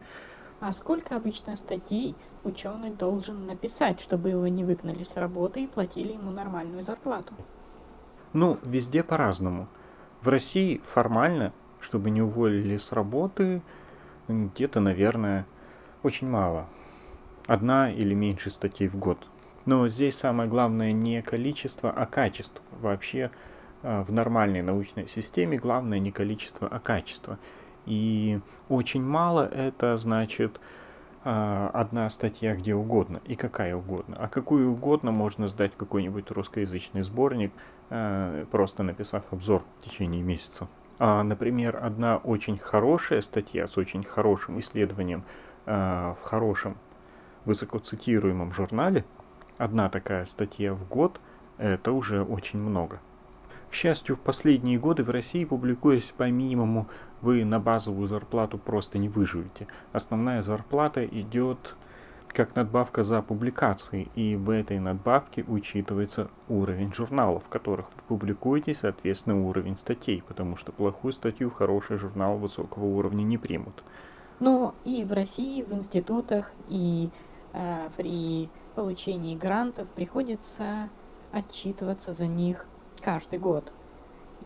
А 0.66 0.72
сколько 0.72 1.18
обычно 1.18 1.58
статей 1.58 2.16
ученый 2.46 2.90
должен 2.90 3.46
написать, 3.46 4.00
чтобы 4.00 4.30
его 4.30 4.48
не 4.48 4.64
выгнали 4.64 5.04
с 5.04 5.18
работы 5.18 5.66
и 5.66 5.68
платили 5.68 6.14
ему 6.14 6.32
нормальную 6.32 6.84
зарплату? 6.84 7.34
Ну, 8.32 8.58
везде 8.64 9.04
по-разному. 9.04 9.68
В 10.22 10.30
России 10.30 10.82
формально 10.94 11.52
чтобы 11.84 12.12
не 12.12 12.22
уволили 12.22 12.78
с 12.78 12.92
работы, 12.92 13.62
где-то, 14.28 14.80
наверное, 14.80 15.46
очень 16.02 16.30
мало. 16.30 16.68
Одна 17.46 17.92
или 17.92 18.14
меньше 18.14 18.50
статей 18.50 18.88
в 18.88 18.96
год. 18.96 19.18
Но 19.66 19.90
здесь 19.90 20.16
самое 20.16 20.50
главное 20.50 20.94
не 20.94 21.22
количество, 21.22 21.92
а 21.92 22.06
качество. 22.06 22.64
Вообще 22.80 23.32
а, 23.82 24.04
в 24.04 24.12
нормальной 24.12 24.62
научной 24.62 25.10
системе 25.10 25.58
главное 25.58 26.00
не 26.00 26.12
количество, 26.12 26.68
а 26.68 26.80
качество. 26.80 27.38
И 27.86 28.40
очень 28.70 29.04
мало 29.04 29.46
это 29.46 29.98
значит 29.98 30.60
а, 31.24 31.70
одна 31.74 32.10
статья 32.10 32.56
где 32.56 32.76
угодно 32.76 33.22
и 33.26 33.36
какая 33.36 33.76
угодно. 33.76 34.18
А 34.20 34.28
какую 34.28 34.72
угодно 34.72 35.12
можно 35.12 35.48
сдать 35.48 35.74
в 35.74 35.78
какой-нибудь 35.78 36.32
русскоязычный 36.32 37.02
сборник, 37.04 37.52
а, 37.90 38.46
просто 38.46 38.84
написав 38.84 39.24
обзор 39.32 39.64
в 39.80 39.86
течение 39.86 40.22
месяца. 40.22 40.68
А, 41.00 41.24
например, 41.24 41.80
одна 41.82 42.18
очень 42.18 42.58
хорошая 42.58 43.22
статья 43.22 43.68
с 43.68 43.78
очень 43.78 44.04
хорошим 44.04 44.60
исследованием 44.60 45.24
а, 45.66 46.16
в 46.22 46.24
хорошем 46.24 46.78
высокоцитируемом 47.46 48.54
журнале, 48.54 49.04
одна 49.58 49.90
такая 49.90 50.26
статья 50.26 50.74
в 50.74 50.88
год, 50.88 51.20
это 51.58 51.92
уже 51.92 52.24
очень 52.24 52.60
много. 52.60 53.00
К 53.74 53.76
счастью, 53.76 54.18
в 54.18 54.20
последние 54.20 54.78
годы 54.78 55.04
в 55.04 55.10
России, 55.10 55.46
публикуясь 55.46 56.14
по 56.16 56.30
минимуму, 56.30 56.86
вы 57.24 57.44
на 57.44 57.60
базовую 57.60 58.08
зарплату 58.08 58.60
просто 58.60 59.00
не 59.00 59.10
выживете. 59.10 59.66
Основная 59.94 60.44
зарплата 60.44 61.04
идет 61.04 61.76
как 62.28 62.56
надбавка 62.56 63.02
за 63.02 63.24
публикации, 63.24 64.10
и 64.14 64.36
в 64.36 64.52
этой 64.52 64.78
надбавке 64.78 65.44
учитывается 65.48 66.30
уровень 66.50 66.94
журналов, 66.94 67.46
в 67.46 67.50
которых 67.50 67.88
вы 67.96 68.02
публикуете, 68.10 68.76
соответственно, 68.76 69.44
уровень 69.44 69.80
статей, 69.80 70.22
потому 70.28 70.56
что 70.56 70.72
плохую 70.72 71.12
статью 71.12 71.50
хороший 71.50 71.98
журнал 71.98 72.38
высокого 72.38 72.86
уровня 72.86 73.24
не 73.24 73.40
примут. 73.40 73.84
Ну 74.40 74.76
и 74.86 75.04
в 75.04 75.12
России, 75.14 75.64
в 75.64 75.74
институтах, 75.74 76.52
и 76.70 77.10
э, 77.54 77.90
при 77.98 78.52
получении 78.76 79.36
грантов 79.36 79.88
приходится 79.88 80.90
отчитываться 81.32 82.14
за 82.14 82.28
них 82.28 82.68
каждый 83.04 83.40
год. 83.40 83.72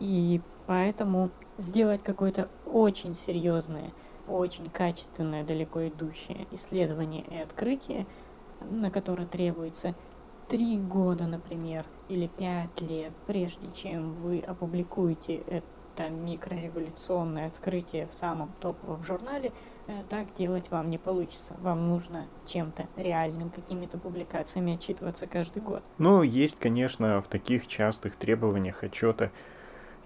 И 0.00 0.40
поэтому 0.66 1.30
сделать 1.56 2.02
какое-то 2.02 2.48
очень 2.66 3.14
серьезное 3.14 3.92
очень 4.28 4.68
качественное, 4.70 5.44
далеко 5.44 5.88
идущее 5.88 6.46
исследование 6.52 7.24
и 7.30 7.36
открытие, 7.36 8.06
на 8.70 8.90
которое 8.90 9.26
требуется 9.26 9.94
три 10.48 10.78
года, 10.78 11.26
например, 11.26 11.84
или 12.08 12.26
пять 12.26 12.80
лет, 12.80 13.12
прежде 13.26 13.68
чем 13.74 14.14
вы 14.14 14.40
опубликуете 14.40 15.36
это 15.36 15.66
микрореволюционное 16.08 17.48
открытие 17.48 18.06
в 18.06 18.12
самом 18.12 18.52
топовом 18.60 19.02
журнале, 19.02 19.52
э, 19.86 20.02
так 20.08 20.32
делать 20.34 20.70
вам 20.70 20.90
не 20.90 20.98
получится. 20.98 21.56
Вам 21.60 21.88
нужно 21.88 22.26
чем-то 22.46 22.86
реальным, 22.96 23.50
какими-то 23.50 23.98
публикациями 23.98 24.74
отчитываться 24.74 25.26
каждый 25.26 25.62
год. 25.62 25.82
Ну, 25.98 26.22
есть, 26.22 26.58
конечно, 26.58 27.20
в 27.20 27.28
таких 27.28 27.66
частых 27.66 28.16
требованиях 28.16 28.84
отчета 28.84 29.32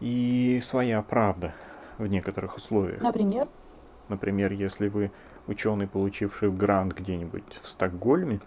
и 0.01 0.61
своя 0.63 1.03
правда 1.03 1.55
в 1.99 2.07
некоторых 2.07 2.57
условиях. 2.57 3.03
Например? 3.03 3.49
Например, 4.09 4.53
если 4.53 4.89
вы 4.89 5.11
ученый, 5.47 5.87
получивший 5.87 6.51
грант 6.51 6.95
где-нибудь 6.95 7.61
в 7.63 7.69
Стокгольме, 7.69 8.41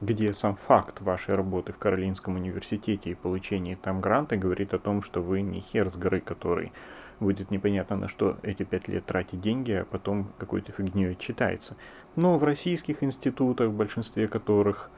где 0.00 0.32
сам 0.32 0.56
факт 0.56 1.00
вашей 1.00 1.34
работы 1.34 1.72
в 1.72 1.78
Каролинском 1.78 2.36
университете 2.36 3.10
и 3.10 3.14
получения 3.14 3.76
там 3.76 4.00
гранта 4.00 4.36
говорит 4.36 4.72
о 4.72 4.78
том, 4.78 5.02
что 5.02 5.20
вы 5.20 5.42
не 5.42 5.60
хер 5.60 5.90
с 5.90 5.96
горы, 5.96 6.20
который 6.20 6.72
будет 7.20 7.50
непонятно 7.50 7.96
на 7.96 8.08
что 8.08 8.38
эти 8.42 8.62
пять 8.62 8.88
лет 8.88 9.04
тратить 9.04 9.40
деньги, 9.40 9.72
а 9.72 9.84
потом 9.84 10.32
какой-то 10.38 10.72
фигней 10.72 11.12
отчитается. 11.12 11.76
Но 12.16 12.38
в 12.38 12.44
российских 12.44 13.02
институтах, 13.02 13.68
в 13.68 13.76
большинстве 13.76 14.26
которых 14.26 14.90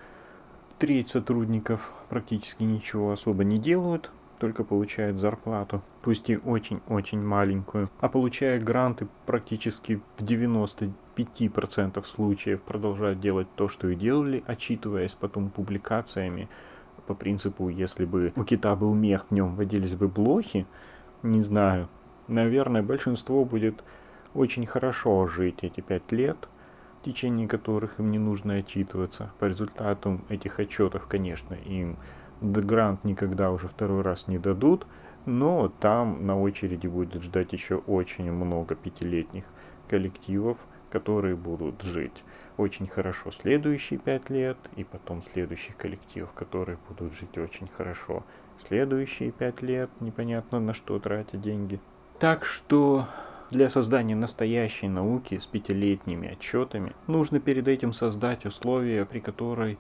треть 0.78 1.10
сотрудников 1.10 1.92
практически 2.08 2.62
ничего 2.62 3.10
особо 3.10 3.42
не 3.42 3.58
делают, 3.58 4.10
только 4.38 4.62
получают 4.62 5.18
зарплату, 5.18 5.82
пусть 6.02 6.28
и 6.28 6.36
очень-очень 6.36 7.22
маленькую, 7.22 7.88
а 8.00 8.08
получая 8.08 8.60
гранты 8.60 9.06
практически 9.24 10.00
в 10.18 10.22
95% 10.22 12.04
случаев 12.06 12.60
продолжают 12.62 13.20
делать 13.20 13.48
то, 13.54 13.68
что 13.68 13.88
и 13.88 13.94
делали, 13.94 14.42
отчитываясь 14.46 15.12
потом 15.12 15.50
публикациями 15.50 16.48
по 17.06 17.14
принципу, 17.14 17.68
если 17.68 18.04
бы 18.04 18.32
у 18.36 18.44
кита 18.44 18.74
был 18.76 18.94
мех, 18.94 19.26
в 19.28 19.34
нем 19.34 19.54
водились 19.54 19.94
бы 19.94 20.08
блохи, 20.08 20.66
не 21.22 21.42
знаю, 21.42 21.88
наверное, 22.28 22.82
большинство 22.82 23.44
будет 23.44 23.82
очень 24.34 24.66
хорошо 24.66 25.26
жить 25.26 25.58
эти 25.62 25.80
пять 25.80 26.10
лет, 26.10 26.48
в 27.00 27.04
течение 27.04 27.48
которых 27.48 27.98
им 27.98 28.10
не 28.10 28.18
нужно 28.18 28.54
отчитываться. 28.54 29.32
По 29.38 29.46
результатам 29.46 30.24
этих 30.28 30.58
отчетов, 30.58 31.06
конечно, 31.06 31.54
им 31.54 31.96
грант 32.40 33.04
никогда 33.04 33.50
уже 33.50 33.68
второй 33.68 34.02
раз 34.02 34.28
не 34.28 34.38
дадут, 34.38 34.86
но 35.26 35.68
там 35.80 36.26
на 36.26 36.40
очереди 36.40 36.86
будет 36.86 37.22
ждать 37.22 37.52
еще 37.52 37.76
очень 37.76 38.30
много 38.30 38.74
пятилетних 38.74 39.44
коллективов, 39.88 40.58
которые 40.90 41.36
будут 41.36 41.82
жить 41.82 42.24
очень 42.56 42.86
хорошо 42.86 43.30
следующие 43.32 43.98
пять 43.98 44.30
лет, 44.30 44.58
и 44.76 44.84
потом 44.84 45.22
следующих 45.32 45.76
коллективов, 45.76 46.32
которые 46.32 46.78
будут 46.88 47.14
жить 47.14 47.38
очень 47.38 47.68
хорошо 47.68 48.24
следующие 48.68 49.32
пять 49.32 49.62
лет, 49.62 49.90
непонятно 50.00 50.60
на 50.60 50.74
что 50.74 50.98
тратя 50.98 51.36
деньги. 51.36 51.80
Так 52.18 52.44
что 52.44 53.08
для 53.50 53.68
создания 53.68 54.14
настоящей 54.14 54.88
науки 54.88 55.38
с 55.38 55.46
пятилетними 55.46 56.32
отчетами 56.32 56.94
нужно 57.06 57.40
перед 57.40 57.68
этим 57.68 57.92
создать 57.92 58.46
условия, 58.46 59.04
при 59.04 59.20
которой 59.20 59.78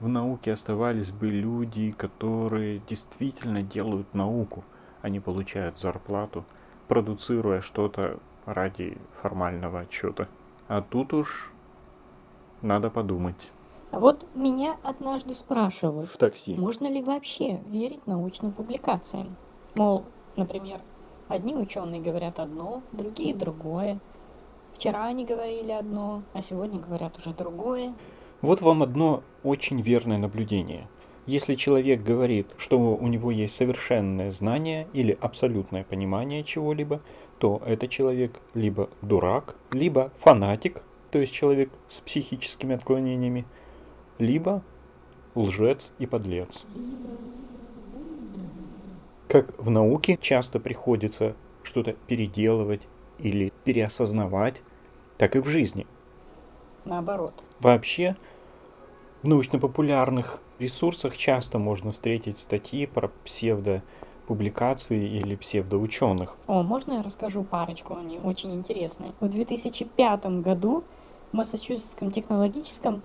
в 0.00 0.08
науке 0.08 0.52
оставались 0.52 1.10
бы 1.10 1.28
люди, 1.28 1.90
которые 1.90 2.80
действительно 2.88 3.62
делают 3.62 4.14
науку, 4.14 4.64
а 5.02 5.08
не 5.08 5.20
получают 5.20 5.78
зарплату, 5.78 6.44
продуцируя 6.86 7.60
что-то 7.60 8.18
ради 8.46 8.96
формального 9.22 9.80
отчета. 9.80 10.28
А 10.68 10.82
тут 10.82 11.12
уж 11.12 11.50
надо 12.62 12.90
подумать. 12.90 13.50
А 13.90 14.00
вот 14.00 14.26
меня 14.34 14.76
однажды 14.82 15.34
спрашивают, 15.34 16.08
В 16.08 16.16
такси. 16.16 16.54
можно 16.54 16.86
ли 16.86 17.02
вообще 17.02 17.58
верить 17.66 18.06
научным 18.06 18.52
публикациям? 18.52 19.36
Мол, 19.76 20.04
например, 20.36 20.80
одни 21.28 21.54
ученые 21.54 22.00
говорят 22.02 22.38
одно, 22.38 22.82
другие 22.92 23.34
другое. 23.34 23.98
Вчера 24.74 25.06
они 25.06 25.24
говорили 25.24 25.72
одно, 25.72 26.22
а 26.34 26.42
сегодня 26.42 26.78
говорят 26.78 27.16
уже 27.18 27.34
другое. 27.34 27.94
Вот 28.40 28.60
вам 28.60 28.84
одно 28.84 29.24
очень 29.42 29.80
верное 29.80 30.16
наблюдение. 30.16 30.86
Если 31.26 31.56
человек 31.56 32.02
говорит, 32.02 32.46
что 32.56 32.78
у 32.78 33.06
него 33.08 33.32
есть 33.32 33.54
совершенное 33.56 34.30
знание 34.30 34.86
или 34.92 35.18
абсолютное 35.20 35.82
понимание 35.82 36.44
чего-либо, 36.44 37.00
то 37.38 37.60
это 37.66 37.88
человек 37.88 38.38
либо 38.54 38.88
дурак, 39.02 39.56
либо 39.72 40.12
фанатик, 40.20 40.82
то 41.10 41.18
есть 41.18 41.32
человек 41.32 41.70
с 41.88 42.00
психическими 42.00 42.76
отклонениями, 42.76 43.44
либо 44.18 44.62
лжец 45.34 45.90
и 45.98 46.06
подлец. 46.06 46.64
Как 49.26 49.58
в 49.58 49.68
науке 49.68 50.16
часто 50.20 50.60
приходится 50.60 51.34
что-то 51.62 51.92
переделывать 52.06 52.86
или 53.18 53.52
переосознавать, 53.64 54.62
так 55.18 55.36
и 55.36 55.40
в 55.40 55.46
жизни. 55.46 55.86
Наоборот. 56.84 57.34
Вообще, 57.60 58.16
научно-популярных 59.28 60.40
ресурсах 60.58 61.16
часто 61.16 61.58
можно 61.58 61.92
встретить 61.92 62.38
статьи 62.38 62.86
про 62.86 63.08
псевдопубликации 63.24 65.18
или 65.18 65.36
псевдоученых. 65.36 66.36
О, 66.46 66.62
можно 66.62 66.94
я 66.94 67.02
расскажу 67.02 67.44
парочку, 67.44 67.94
они 67.96 68.18
очень 68.18 68.54
интересные. 68.54 69.12
В 69.20 69.28
2005 69.28 70.26
году 70.40 70.84
в 71.30 71.36
Массачусетском 71.36 72.10
технологическом 72.10 73.02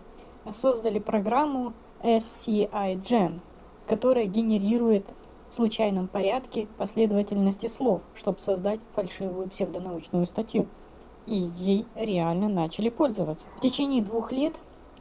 создали 0.51 0.99
программу 0.99 1.73
SCI 2.01 3.01
Gen, 3.01 3.39
которая 3.88 4.25
генерирует 4.25 5.05
в 5.49 5.53
случайном 5.53 6.07
порядке 6.07 6.67
последовательности 6.77 7.67
слов, 7.67 8.01
чтобы 8.15 8.39
создать 8.39 8.79
фальшивую 8.95 9.49
псевдонаучную 9.49 10.25
статью. 10.25 10.67
И 11.25 11.36
ей 11.36 11.86
реально 11.95 12.49
начали 12.49 12.89
пользоваться. 12.89 13.47
В 13.57 13.62
течение 13.62 14.01
двух 14.01 14.31
лет 14.31 14.53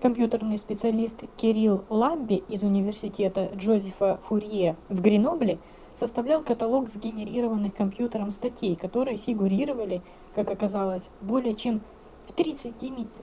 компьютерный 0.03 0.59
специалист 0.59 1.23
Кирилл 1.37 1.85
Ламби 1.89 2.43
из 2.49 2.65
университета 2.65 3.51
Джозефа 3.55 4.19
Фурье 4.27 4.77
в 4.89 5.01
Гренобле 5.01 5.61
составлял 5.95 6.43
каталог 6.43 6.91
сгенерированных 6.91 7.73
компьютером 7.73 8.33
статей, 8.33 8.75
которые 8.75 9.17
фигурировали, 9.17 10.03
как 10.35 10.51
оказалось, 10.51 11.11
более 11.21 11.55
чем 11.55 11.83
в 12.27 12.33
30 12.33 12.75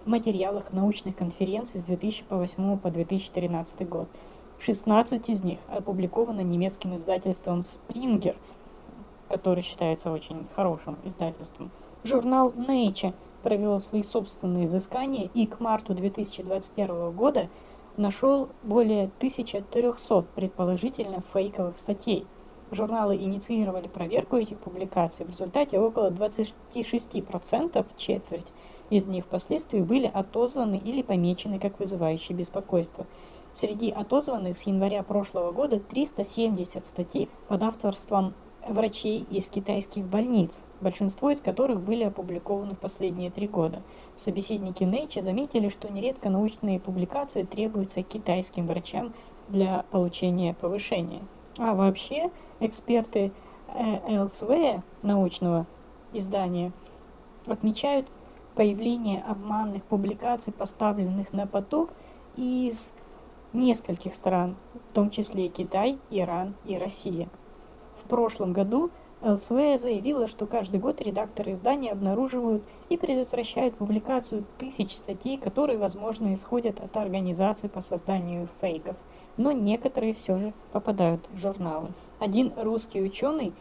материалах 0.06 0.72
научных 0.72 1.18
конференций 1.18 1.82
с 1.82 1.84
2008 1.84 2.78
по 2.78 2.90
2013 2.90 3.90
год. 3.90 4.08
16 4.60 5.30
из 5.30 5.44
них 5.44 5.60
опубликовано 5.68 6.42
немецким 6.42 6.96
издательством 6.96 7.60
Springer, 7.60 8.38
который 9.28 9.64
считается 9.64 10.12
очень 10.12 10.48
хорошим 10.56 10.96
издательством. 11.04 11.72
Журнал 12.06 12.52
Nature 12.52 13.14
провел 13.42 13.80
свои 13.80 14.04
собственные 14.04 14.66
изыскания 14.66 15.30
и 15.34 15.46
к 15.46 15.60
марту 15.60 15.94
2021 15.94 17.12
года 17.12 17.50
нашел 17.98 18.50
более 18.64 19.06
1300 19.06 20.22
предположительно 20.36 21.24
фейковых 21.34 21.78
статей. 21.78 22.26
Журналы 22.72 23.16
инициировали 23.16 23.88
проверку 23.88 24.38
этих 24.38 24.60
публикаций. 24.60 25.26
В 25.26 25.30
результате 25.30 25.80
около 25.80 26.12
26%, 26.12 27.86
четверть 27.98 28.48
из 28.90 29.06
них 29.06 29.26
впоследствии 29.26 29.82
были 29.82 30.10
отозваны 30.12 30.78
или 30.84 31.02
помечены 31.02 31.60
как 31.60 31.80
вызывающие 31.80 32.38
беспокойство. 32.38 33.06
Среди 33.54 33.90
отозванных 33.92 34.58
с 34.58 34.64
января 34.64 35.04
прошлого 35.04 35.52
года 35.52 35.80
370 35.80 36.86
статей 36.86 37.30
под 37.48 37.64
авторством 37.64 38.34
врачей 38.72 39.26
из 39.30 39.50
китайских 39.50 40.06
больниц, 40.06 40.62
большинство 40.82 41.30
из 41.30 41.42
которых 41.42 41.82
были 41.82 42.04
опубликованы 42.04 42.74
в 42.76 42.80
последние 42.80 43.32
три 43.32 43.48
года. 43.48 43.82
Собеседники 44.16 44.84
Nature 44.84 45.24
заметили, 45.24 45.70
что 45.70 45.92
нередко 45.92 46.30
научные 46.30 46.80
публикации 46.80 47.44
требуются 47.44 48.04
китайским 48.04 48.68
врачам 48.68 49.14
для 49.48 49.86
получения 49.92 50.54
повышения. 50.54 51.22
А 51.58 51.74
вообще 51.74 52.32
эксперты 52.60 53.32
Elsewhere 53.76 54.82
научного 55.02 55.68
издания 56.14 56.72
отмечают 57.46 58.08
появление 58.56 59.24
обманных 59.24 59.84
публикаций, 59.84 60.52
поставленных 60.52 61.34
на 61.34 61.48
поток 61.48 61.92
из 62.36 62.94
нескольких 63.54 64.16
стран, 64.16 64.56
в 64.92 64.94
том 64.94 65.10
числе 65.10 65.48
Китай, 65.50 65.98
Иран 66.10 66.56
и 66.66 66.78
Россия. 66.78 67.30
В 68.10 68.16
прошлом 68.20 68.54
году 68.54 68.90
Elsewhere 69.22 69.78
заявила, 69.78 70.28
что 70.28 70.48
каждый 70.48 70.80
год 70.80 71.00
редакторы 71.00 71.52
издания 71.52 71.92
обнаруживают 71.92 72.64
и 72.90 72.98
предотвращают 72.98 73.76
публикацию 73.76 74.46
тысяч 74.58 74.96
статей, 74.96 75.38
которые, 75.38 75.78
возможно, 75.78 76.34
исходят 76.34 76.80
от 76.80 76.98
организаций 76.98 77.70
по 77.70 77.82
созданию 77.82 78.50
фейков, 78.62 78.96
но 79.38 79.52
некоторые 79.52 80.16
все 80.16 80.40
же 80.40 80.54
попадают 80.72 81.22
в 81.32 81.38
журналы. 81.38 81.90
Один 82.18 82.52
русский 82.58 83.00
ученый 83.00 83.54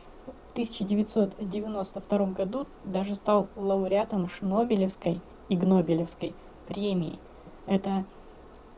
1992 0.54 2.18
году 2.28 2.66
даже 2.87 3.16
стал 3.16 3.48
лауреатом 3.54 4.30
Шнобелевской 4.30 5.20
и 5.50 5.56
Гнобелевской 5.56 6.32
премии. 6.66 7.18
Это 7.66 8.06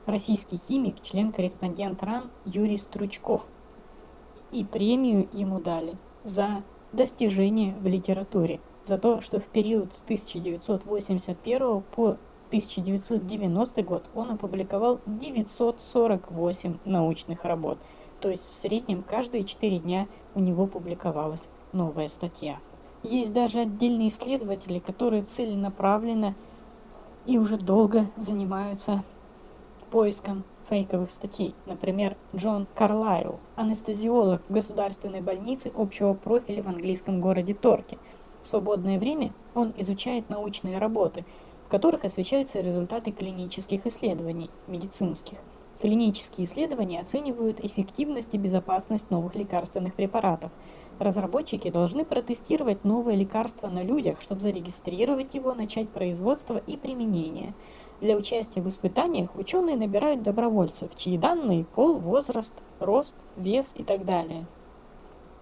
российский 0.04 0.58
химик, 0.58 1.00
член-корреспондент 1.04 2.02
РАН 2.02 2.24
Юрий 2.44 2.76
Стручков. 2.76 3.42
И 4.52 4.64
премию 4.64 5.28
ему 5.32 5.60
дали 5.60 5.96
за 6.24 6.62
достижения 6.92 7.74
в 7.80 7.86
литературе, 7.86 8.60
за 8.84 8.98
то, 8.98 9.20
что 9.20 9.38
в 9.38 9.44
период 9.44 9.94
с 9.94 10.02
1981 10.02 11.82
по 11.94 12.16
1990 12.48 13.82
год 13.84 14.04
он 14.14 14.32
опубликовал 14.32 15.00
948 15.06 16.78
научных 16.84 17.44
работ, 17.44 17.78
то 18.20 18.28
есть 18.28 18.44
в 18.44 18.60
среднем 18.60 19.04
каждые 19.04 19.44
4 19.44 19.78
дня 19.78 20.08
у 20.34 20.40
него 20.40 20.66
публиковалась 20.66 21.48
новая 21.72 22.08
статья. 22.08 22.58
Есть 23.04 23.32
даже 23.32 23.60
отдельные 23.60 24.08
исследователи, 24.08 24.80
которые 24.80 25.22
целенаправленно 25.22 26.34
и 27.24 27.38
уже 27.38 27.56
долго 27.56 28.06
занимаются 28.16 29.04
поиском 29.90 30.44
фейковых 30.70 31.10
статей. 31.10 31.54
Например, 31.66 32.16
Джон 32.34 32.66
Карлайл, 32.74 33.40
анестезиолог 33.56 34.40
в 34.48 34.52
государственной 34.52 35.20
больнице 35.20 35.70
общего 35.76 36.14
профиля 36.14 36.62
в 36.62 36.68
английском 36.68 37.20
городе 37.20 37.54
Торки. 37.54 37.98
В 38.42 38.46
свободное 38.46 38.98
время 38.98 39.32
он 39.54 39.74
изучает 39.76 40.30
научные 40.30 40.78
работы, 40.78 41.24
в 41.66 41.70
которых 41.70 42.04
освещаются 42.04 42.60
результаты 42.60 43.10
клинических 43.10 43.84
исследований, 43.84 44.48
медицинских. 44.68 45.38
Клинические 45.80 46.44
исследования 46.44 47.00
оценивают 47.00 47.58
эффективность 47.60 48.34
и 48.34 48.38
безопасность 48.38 49.10
новых 49.10 49.34
лекарственных 49.34 49.94
препаратов. 49.94 50.52
Разработчики 50.98 51.70
должны 51.70 52.04
протестировать 52.04 52.84
новое 52.84 53.14
лекарство 53.14 53.68
на 53.68 53.82
людях, 53.82 54.20
чтобы 54.20 54.42
зарегистрировать 54.42 55.34
его, 55.34 55.54
начать 55.54 55.88
производство 55.88 56.58
и 56.58 56.76
применение– 56.76 57.54
для 58.00 58.16
участия 58.16 58.62
в 58.62 58.68
испытаниях 58.68 59.34
ученые 59.36 59.76
набирают 59.76 60.22
добровольцев, 60.22 60.90
чьи 60.96 61.18
данные– 61.18 61.64
пол, 61.74 61.98
возраст, 61.98 62.54
рост, 62.78 63.14
вес 63.36 63.74
и 63.76 63.84
так 63.84 64.04
далее. 64.04 64.46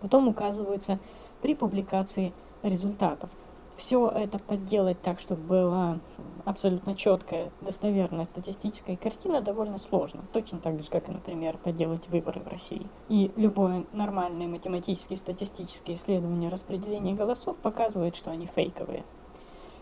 Потом 0.00 0.28
указываются 0.28 0.98
при 1.42 1.54
публикации 1.54 2.32
результатов. 2.62 3.30
Все 3.76 4.08
это 4.08 4.40
подделать 4.40 5.00
так, 5.02 5.20
чтобы 5.20 5.42
была 5.42 6.00
абсолютно 6.44 6.96
четкая, 6.96 7.52
достоверная 7.60 8.24
статистическая 8.24 8.96
картина, 8.96 9.40
довольно 9.40 9.78
сложно. 9.78 10.24
Точно 10.32 10.58
так 10.58 10.82
же, 10.82 10.90
как 10.90 11.06
например, 11.06 11.58
поделать 11.58 12.08
выборы 12.08 12.40
в 12.40 12.48
России. 12.48 12.88
И 13.08 13.30
любое 13.36 13.84
нормальное 13.92 14.48
математическое 14.48 15.16
статистическое 15.16 15.94
исследование 15.94 16.50
распределения 16.50 17.14
голосов 17.14 17.56
показывает, 17.58 18.16
что 18.16 18.32
они 18.32 18.46
фейковые. 18.46 19.04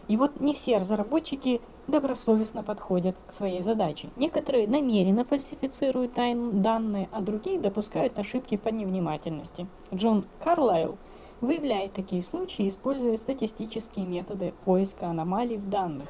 И 0.09 0.17
вот 0.17 0.41
не 0.41 0.55
все 0.55 0.79
разработчики 0.79 1.61
добросовестно 1.89 2.63
подходят 2.63 3.17
к 3.27 3.33
своей 3.33 3.61
задаче. 3.61 4.09
Некоторые 4.17 4.69
намеренно 4.69 5.25
фальсифицируют 5.25 6.15
тайн 6.15 6.63
данные, 6.63 7.09
а 7.13 7.21
другие 7.21 7.59
допускают 7.59 8.19
ошибки 8.19 8.57
по 8.57 8.69
невнимательности. 8.69 9.67
Джон 9.93 10.27
Карлайл 10.43 10.97
выявляет 11.41 11.93
такие 11.93 12.23
случаи, 12.23 12.69
используя 12.69 13.17
статистические 13.17 14.07
методы 14.07 14.55
поиска 14.65 15.09
аномалий 15.09 15.57
в 15.57 15.69
данных. 15.69 16.09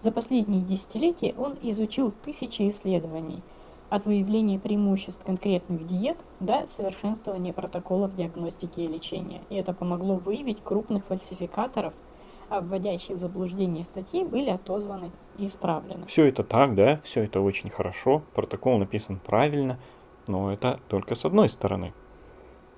За 0.00 0.12
последние 0.12 0.62
десятилетия 0.62 1.34
он 1.36 1.56
изучил 1.62 2.12
тысячи 2.24 2.68
исследований, 2.68 3.42
от 3.90 4.04
выявления 4.04 4.58
преимуществ 4.58 5.24
конкретных 5.24 5.86
диет 5.86 6.18
до 6.40 6.68
совершенствования 6.68 7.52
протоколов 7.52 8.14
диагностики 8.14 8.80
и 8.80 8.86
лечения. 8.86 9.40
И 9.48 9.56
это 9.56 9.72
помогло 9.72 10.16
выявить 10.16 10.62
крупных 10.62 11.04
фальсификаторов– 11.06 11.94
вводящие 12.50 13.16
в 13.16 13.20
заблуждение 13.20 13.84
статьи 13.84 14.24
были 14.24 14.50
отозваны 14.50 15.10
и 15.36 15.46
исправлены. 15.46 16.06
Все 16.06 16.26
это 16.26 16.42
так, 16.42 16.74
да, 16.74 17.00
все 17.04 17.22
это 17.24 17.40
очень 17.40 17.70
хорошо, 17.70 18.22
протокол 18.34 18.78
написан 18.78 19.20
правильно, 19.24 19.78
но 20.26 20.52
это 20.52 20.80
только 20.88 21.14
с 21.14 21.24
одной 21.24 21.48
стороны. 21.48 21.92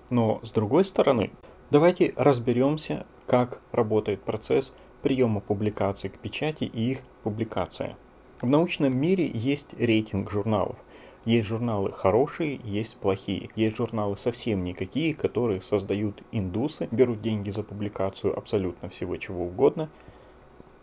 Но 0.08 0.40
с 0.42 0.50
другой 0.50 0.84
стороны, 0.84 1.30
давайте 1.70 2.12
разберемся, 2.16 3.06
как 3.26 3.60
работает 3.72 4.22
процесс 4.22 4.72
приема 5.02 5.40
публикаций 5.40 6.10
к 6.10 6.18
печати 6.18 6.64
и 6.64 6.90
их 6.90 7.00
публикация. 7.22 7.96
В 8.40 8.46
научном 8.46 8.96
мире 8.96 9.30
есть 9.32 9.72
рейтинг 9.78 10.30
журналов– 10.30 10.76
есть 11.24 11.48
журналы 11.48 11.92
хорошие, 11.92 12.60
есть 12.64 12.96
плохие. 12.96 13.50
Есть 13.54 13.76
журналы 13.76 14.16
совсем 14.16 14.64
никакие, 14.64 15.14
которые 15.14 15.60
создают 15.60 16.22
индусы, 16.32 16.88
берут 16.90 17.20
деньги 17.20 17.50
за 17.50 17.62
публикацию 17.62 18.36
абсолютно 18.36 18.88
всего 18.88 19.16
чего 19.16 19.44
угодно. 19.44 19.90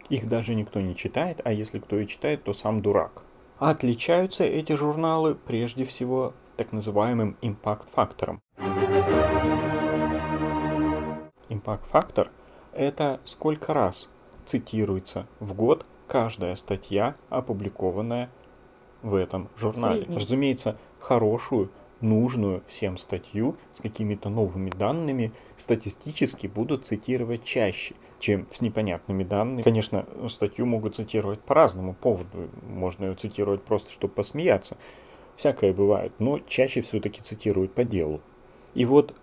Их 0.10 0.30
даже 0.30 0.54
никто 0.54 0.80
не 0.80 0.96
читает, 0.96 1.42
а 1.44 1.52
если 1.52 1.80
кто 1.80 1.98
и 1.98 2.08
читает, 2.08 2.44
то 2.44 2.54
сам 2.54 2.82
дурак. 2.82 3.24
Отличаются 3.58 4.44
эти 4.44 4.74
журналы 4.74 5.34
прежде 5.34 5.84
всего 5.84 6.34
так 6.56 6.72
называемым 6.72 7.36
импакт-фактором. 7.42 8.42
Импакт-фактор– 11.50 12.30
это 12.74 13.20
сколько 13.26 13.74
раз 13.74 14.10
цитируется 14.46 15.26
в 15.40 15.54
год 15.54 15.86
каждая 16.08 16.56
статья, 16.56 17.16
опубликованная 17.30 18.30
в 19.10 19.16
этом 19.16 19.50
журнале. 19.58 20.02
Средний. 20.02 20.18
Разумеется, 20.18 20.78
хорошую, 21.00 21.70
нужную 22.02 22.64
всем 22.68 22.98
статью 22.98 23.56
с 23.74 23.82
какими-то 23.82 24.30
новыми 24.30 24.70
данными 24.70 25.32
статистически 25.58 26.48
будут 26.48 26.86
цитировать 26.86 27.44
чаще, 27.44 27.96
чем 28.20 28.48
с 28.52 28.62
непонятными 28.62 29.24
данными. 29.24 29.64
Конечно, 29.64 30.06
статью 30.30 30.66
могут 30.66 30.96
цитировать 30.96 31.40
по 31.40 31.56
разному 31.56 31.94
поводу. 31.94 32.50
Можно 32.68 33.06
ее 33.06 33.16
цитировать 33.16 33.64
просто, 33.64 33.92
чтобы 33.92 34.14
посмеяться. 34.14 34.78
Всякое 35.36 35.74
бывает, 35.74 36.14
но 36.20 36.40
чаще 36.48 36.82
все-таки 36.82 37.22
цитируют 37.22 37.74
по 37.74 37.84
делу. 37.84 38.22
И 38.74 38.86
вот 38.86 39.14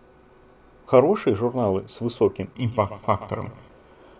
хорошие 0.86 1.34
журналы 1.34 1.88
с 1.88 2.00
высоким 2.00 2.50
импакт-фактором, 2.56 3.52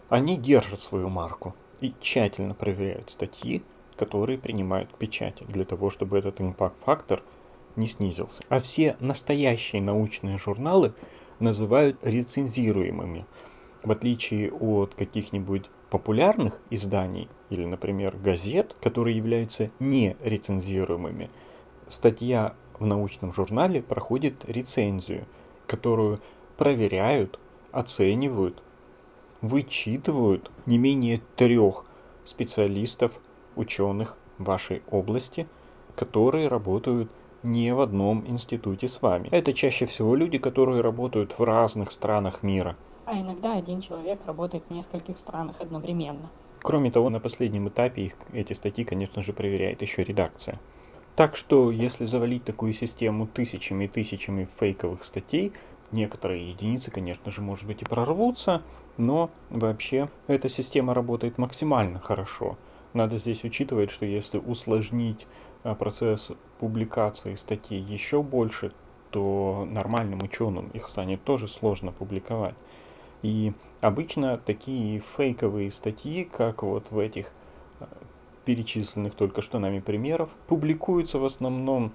они 0.08 0.36
держат 0.36 0.80
свою 0.80 1.08
марку 1.08 1.54
и 1.80 1.94
тщательно 2.00 2.54
проверяют 2.54 3.10
статьи, 3.10 3.62
которые 3.96 4.38
принимают 4.38 4.94
печати, 4.94 5.44
для 5.44 5.64
того, 5.64 5.90
чтобы 5.90 6.18
этот 6.18 6.40
импакт-фактор 6.40 7.22
не 7.76 7.86
снизился. 7.86 8.42
А 8.48 8.58
все 8.58 8.96
настоящие 9.00 9.82
научные 9.82 10.38
журналы 10.38 10.94
называют 11.40 11.98
рецензируемыми. 12.02 13.26
В 13.82 13.90
отличие 13.90 14.52
от 14.52 14.94
каких-нибудь 14.94 15.64
популярных 15.90 16.60
изданий 16.70 17.28
или, 17.50 17.64
например, 17.64 18.16
газет, 18.16 18.76
которые 18.80 19.16
являются 19.16 19.70
не 19.78 20.16
рецензируемыми, 20.22 21.30
статья 21.88 22.54
в 22.78 22.86
научном 22.86 23.32
журнале 23.32 23.82
проходит 23.82 24.44
рецензию, 24.46 25.26
которую 25.66 26.20
проверяют, 26.56 27.38
оценивают, 27.72 28.62
вычитывают 29.40 30.50
не 30.66 30.78
менее 30.78 31.20
трех 31.36 31.84
специалистов 32.24 33.12
ученых 33.56 34.16
вашей 34.38 34.82
области, 34.90 35.46
которые 35.94 36.48
работают 36.48 37.10
не 37.42 37.74
в 37.74 37.80
одном 37.80 38.26
институте 38.26 38.88
с 38.88 39.02
вами. 39.02 39.28
Это 39.30 39.52
чаще 39.52 39.86
всего 39.86 40.14
люди, 40.14 40.38
которые 40.38 40.80
работают 40.80 41.38
в 41.38 41.42
разных 41.44 41.92
странах 41.92 42.42
мира. 42.42 42.76
А 43.06 43.20
иногда 43.20 43.52
один 43.52 43.80
человек 43.80 44.20
работает 44.26 44.64
в 44.68 44.70
нескольких 44.70 45.18
странах 45.18 45.60
одновременно. 45.60 46.30
Кроме 46.62 46.90
того, 46.90 47.10
на 47.10 47.20
последнем 47.20 47.68
этапе 47.68 48.06
их, 48.06 48.14
эти 48.32 48.54
статьи, 48.54 48.84
конечно 48.84 49.20
же, 49.20 49.34
проверяет 49.34 49.82
еще 49.82 50.02
редакция. 50.02 50.58
Так 51.14 51.36
что, 51.36 51.70
если 51.70 52.06
завалить 52.06 52.44
такую 52.44 52.72
систему 52.72 53.26
тысячами 53.26 53.84
и 53.84 53.88
тысячами 53.88 54.48
фейковых 54.58 55.04
статей, 55.04 55.52
некоторые 55.92 56.50
единицы, 56.50 56.90
конечно 56.90 57.30
же, 57.30 57.42
может 57.42 57.66
быть 57.66 57.82
и 57.82 57.84
прорвутся, 57.84 58.62
но 58.96 59.30
вообще 59.50 60.08
эта 60.26 60.48
система 60.48 60.94
работает 60.94 61.36
максимально 61.36 62.00
хорошо. 62.00 62.56
Надо 62.94 63.18
здесь 63.18 63.42
учитывать, 63.42 63.90
что 63.90 64.06
если 64.06 64.38
усложнить 64.38 65.26
э, 65.64 65.74
процесс 65.74 66.30
публикации 66.60 67.34
статей 67.34 67.80
еще 67.80 68.22
больше, 68.22 68.72
то 69.10 69.66
нормальным 69.68 70.22
ученым 70.22 70.68
их 70.68 70.86
станет 70.86 71.22
тоже 71.24 71.48
сложно 71.48 71.90
публиковать. 71.90 72.54
И 73.22 73.52
обычно 73.80 74.38
такие 74.38 75.02
фейковые 75.16 75.72
статьи, 75.72 76.22
как 76.24 76.62
вот 76.62 76.92
в 76.92 76.98
этих 77.00 77.32
э, 77.80 77.86
перечисленных 78.44 79.14
только 79.14 79.42
что 79.42 79.58
нами 79.58 79.80
примеров, 79.80 80.30
публикуются 80.46 81.18
в 81.18 81.24
основном 81.24 81.92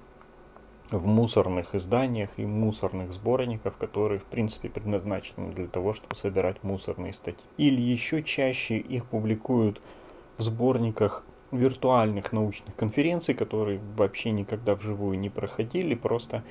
в 0.92 1.06
мусорных 1.06 1.76
изданиях 1.76 2.30
и 2.36 2.46
мусорных 2.46 3.14
сборниках, 3.14 3.78
которые 3.78 4.20
в 4.20 4.26
принципе 4.26 4.70
предназначены 4.70 5.54
для 5.54 5.68
того, 5.68 5.94
чтобы 5.94 6.16
собирать 6.16 6.62
мусорные 6.64 7.14
статьи. 7.14 7.46
Или 7.58 7.80
еще 7.80 8.22
чаще 8.22 8.78
их 8.78 9.06
публикуют 9.06 9.82
сборниках 10.44 11.24
виртуальных 11.52 12.32
научных 12.32 12.76
конференций, 12.76 13.34
которые 13.34 13.80
вообще 13.98 14.32
никогда 14.32 14.76
вживую 14.76 15.20
не 15.20 15.30
проходили, 15.30 15.96
просто 15.96 16.44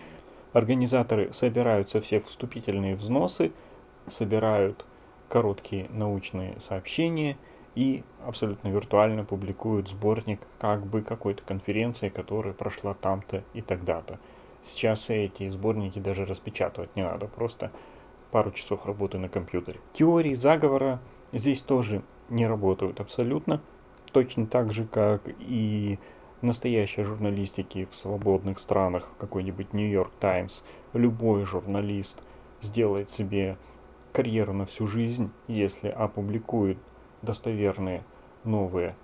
организаторы 0.53 1.33
собирают 1.33 1.90
со 1.90 2.01
всех 2.01 2.27
вступительные 2.27 2.96
взносы, 2.96 3.53
собирают 4.09 4.85
короткие 5.29 5.88
научные 5.90 6.57
сообщения 6.61 7.37
и 7.74 8.03
абсолютно 8.27 8.68
виртуально 8.68 9.24
публикуют 9.24 9.88
сборник 9.88 10.40
как 10.59 10.85
бы 10.85 11.03
какой-то 11.03 11.42
конференции, 11.44 12.09
которая 12.09 12.55
прошла 12.55 12.94
там-то 12.94 13.44
и 13.55 13.62
тогда-то. 13.62 14.18
Сейчас 14.64 15.09
эти 15.11 15.48
сборники 15.48 15.98
даже 15.98 16.24
распечатывать 16.24 16.94
не 16.96 17.03
надо, 17.03 17.27
просто 17.27 17.70
пару 18.33 18.51
часов 18.51 18.85
работы 18.85 19.18
на 19.18 19.29
компьютере. 19.29 19.79
Теории 19.92 20.35
заговора 20.35 21.01
здесь 21.33 21.61
тоже 21.61 22.03
не 22.29 22.46
работают 22.46 23.01
абсолютно 23.01 23.61
точно 24.12 24.46
так 24.46 24.72
же, 24.72 24.84
как 24.84 25.22
и 25.38 25.98
настоящей 26.40 27.02
журналистики 27.02 27.88
в 27.90 27.96
свободных 27.96 28.58
странах, 28.58 29.08
какой-нибудь 29.18 29.72
Нью-Йорк 29.72 30.12
Таймс, 30.20 30.62
любой 30.92 31.44
журналист 31.44 32.22
сделает 32.60 33.10
себе 33.10 33.56
карьеру 34.12 34.52
на 34.52 34.66
всю 34.66 34.86
жизнь, 34.86 35.30
если 35.46 35.88
опубликуют 35.88 36.78
достоверные 37.22 38.04
новые 38.44 38.94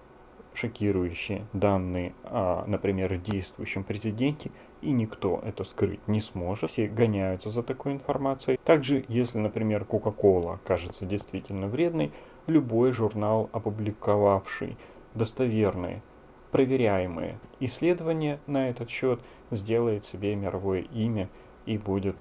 шокирующие 0.54 1.46
данные 1.52 2.14
о, 2.22 2.64
например, 2.66 3.16
действующем 3.18 3.82
президенте, 3.84 4.50
и 4.82 4.92
никто 4.92 5.40
это 5.44 5.64
скрыть 5.64 6.06
не 6.06 6.20
сможет. 6.20 6.70
Все 6.70 6.86
гоняются 6.86 7.48
за 7.48 7.62
такой 7.62 7.92
информацией. 7.92 8.58
Также, 8.64 9.04
если, 9.08 9.38
например, 9.38 9.84
Coca-Cola 9.88 10.54
окажется 10.54 11.06
действительно 11.06 11.66
вредной, 11.66 12.12
любой 12.46 12.92
журнал, 12.92 13.50
опубликовавший 13.52 14.76
достоверные, 15.14 16.02
проверяемые 16.50 17.38
исследования 17.60 18.38
на 18.46 18.68
этот 18.68 18.90
счет, 18.90 19.20
сделает 19.50 20.04
себе 20.06 20.34
мировое 20.36 20.80
имя 20.80 21.28
и 21.66 21.78
будет 21.78 22.16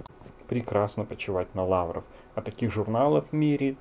прекрасно 0.47 1.05
почивать 1.05 1.53
на 1.55 1.65
лавров. 1.65 2.03
А 2.35 2.41
таких 2.41 2.71
журналов 2.71 3.25
в 3.29 3.33
мире 3.33 3.75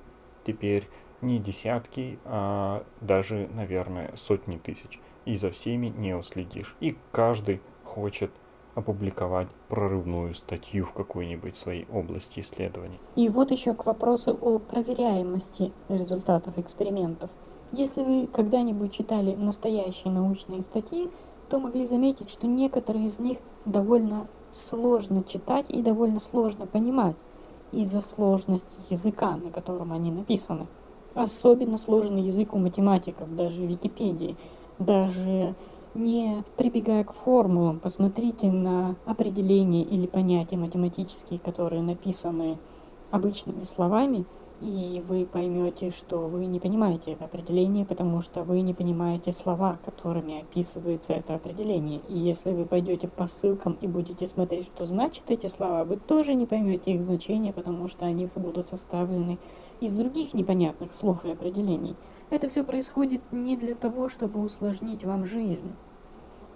теперь 0.45 0.87
не 1.21 1.39
десятки, 1.39 2.19
а 2.25 2.83
даже, 3.01 3.49
наверное, 3.53 4.13
сотни 4.15 4.57
тысяч. 4.57 4.99
И 5.25 5.37
за 5.37 5.51
всеми 5.51 5.87
не 5.87 6.15
уследишь. 6.15 6.75
И 6.81 6.97
каждый 7.11 7.61
хочет 7.83 8.31
опубликовать 8.75 9.47
прорывную 9.69 10.33
статью 10.33 10.85
в 10.85 10.93
какой-нибудь 10.93 11.57
своей 11.57 11.85
области 11.91 12.39
исследований. 12.39 12.99
И 13.15 13.29
вот 13.29 13.51
еще 13.51 13.73
к 13.73 13.85
вопросу 13.85 14.37
о 14.41 14.59
проверяемости 14.59 15.71
результатов 15.89 16.57
экспериментов. 16.57 17.29
Если 17.73 18.03
вы 18.03 18.27
когда-нибудь 18.27 18.93
читали 18.93 19.33
настоящие 19.33 20.13
научные 20.13 20.61
статьи, 20.61 21.09
то 21.49 21.59
могли 21.59 21.87
заметить, 21.87 22.29
что 22.29 22.45
некоторые 22.45 23.07
из 23.07 23.17
них 23.17 23.39
довольно 23.65 24.27
сложно 24.51 25.23
читать 25.23 25.65
и 25.69 25.81
довольно 25.81 26.19
сложно 26.19 26.67
понимать 26.67 27.15
из-за 27.71 28.01
сложности 28.01 28.77
языка, 28.91 29.37
на 29.37 29.49
котором 29.49 29.91
они 29.91 30.11
написаны. 30.11 30.67
Особенно 31.15 31.79
сложный 31.79 32.21
язык 32.21 32.53
у 32.53 32.59
математиков, 32.59 33.35
даже 33.35 33.61
в 33.61 33.65
Википедии. 33.65 34.37
Даже 34.77 35.55
не 35.95 36.43
прибегая 36.57 37.03
к 37.03 37.13
формулам, 37.13 37.79
посмотрите 37.79 38.51
на 38.51 38.95
определения 39.05 39.81
или 39.81 40.05
понятия 40.05 40.57
математические, 40.57 41.39
которые 41.39 41.81
написаны 41.81 42.59
обычными 43.09 43.63
словами, 43.63 44.25
и 44.63 45.01
вы 45.01 45.25
поймете, 45.25 45.91
что 45.91 46.19
вы 46.19 46.45
не 46.45 46.61
понимаете 46.61 47.11
это 47.11 47.25
определение, 47.25 47.85
потому 47.85 48.21
что 48.21 48.43
вы 48.43 48.61
не 48.61 48.73
понимаете 48.73 49.33
слова, 49.33 49.77
которыми 49.83 50.41
описывается 50.41 51.11
это 51.11 51.35
определение. 51.35 51.99
И 52.07 52.17
если 52.17 52.51
вы 52.53 52.65
пойдете 52.65 53.09
по 53.09 53.27
ссылкам 53.27 53.77
и 53.81 53.87
будете 53.87 54.25
смотреть, 54.25 54.67
что 54.67 54.85
значат 54.85 55.29
эти 55.29 55.47
слова, 55.47 55.83
вы 55.83 55.97
тоже 55.97 56.33
не 56.33 56.45
поймете 56.45 56.93
их 56.93 57.03
значение, 57.03 57.51
потому 57.51 57.89
что 57.89 58.05
они 58.05 58.29
будут 58.35 58.67
составлены 58.67 59.37
из 59.81 59.97
других 59.97 60.33
непонятных 60.33 60.93
слов 60.93 61.25
и 61.25 61.31
определений. 61.31 61.97
Это 62.29 62.47
все 62.47 62.63
происходит 62.63 63.21
не 63.31 63.57
для 63.57 63.75
того, 63.75 64.07
чтобы 64.07 64.41
усложнить 64.41 65.03
вам 65.03 65.25
жизнь. 65.25 65.73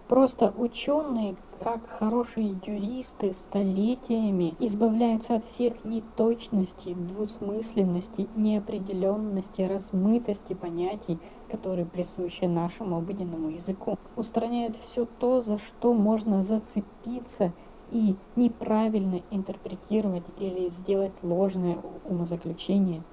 Просто 0.07 0.53
ученые, 0.57 1.35
как 1.59 1.85
хорошие 1.85 2.55
юристы, 2.65 3.33
столетиями 3.33 4.55
избавляются 4.59 5.35
от 5.35 5.43
всех 5.43 5.83
неточностей, 5.83 6.93
двусмысленности, 6.93 8.29
неопределенности, 8.37 9.63
размытости 9.63 10.53
понятий, 10.53 11.19
которые 11.51 11.85
присущи 11.85 12.45
нашему 12.45 12.97
обыденному 12.97 13.49
языку. 13.49 13.97
Устраняют 14.15 14.77
все 14.77 15.05
то, 15.19 15.41
за 15.41 15.57
что 15.57 15.93
можно 15.93 16.41
зацепиться 16.41 17.51
и 17.91 18.15
неправильно 18.37 19.21
интерпретировать 19.29 20.23
или 20.39 20.69
сделать 20.69 21.13
ложное 21.21 21.79
умозаключение. 22.05 23.03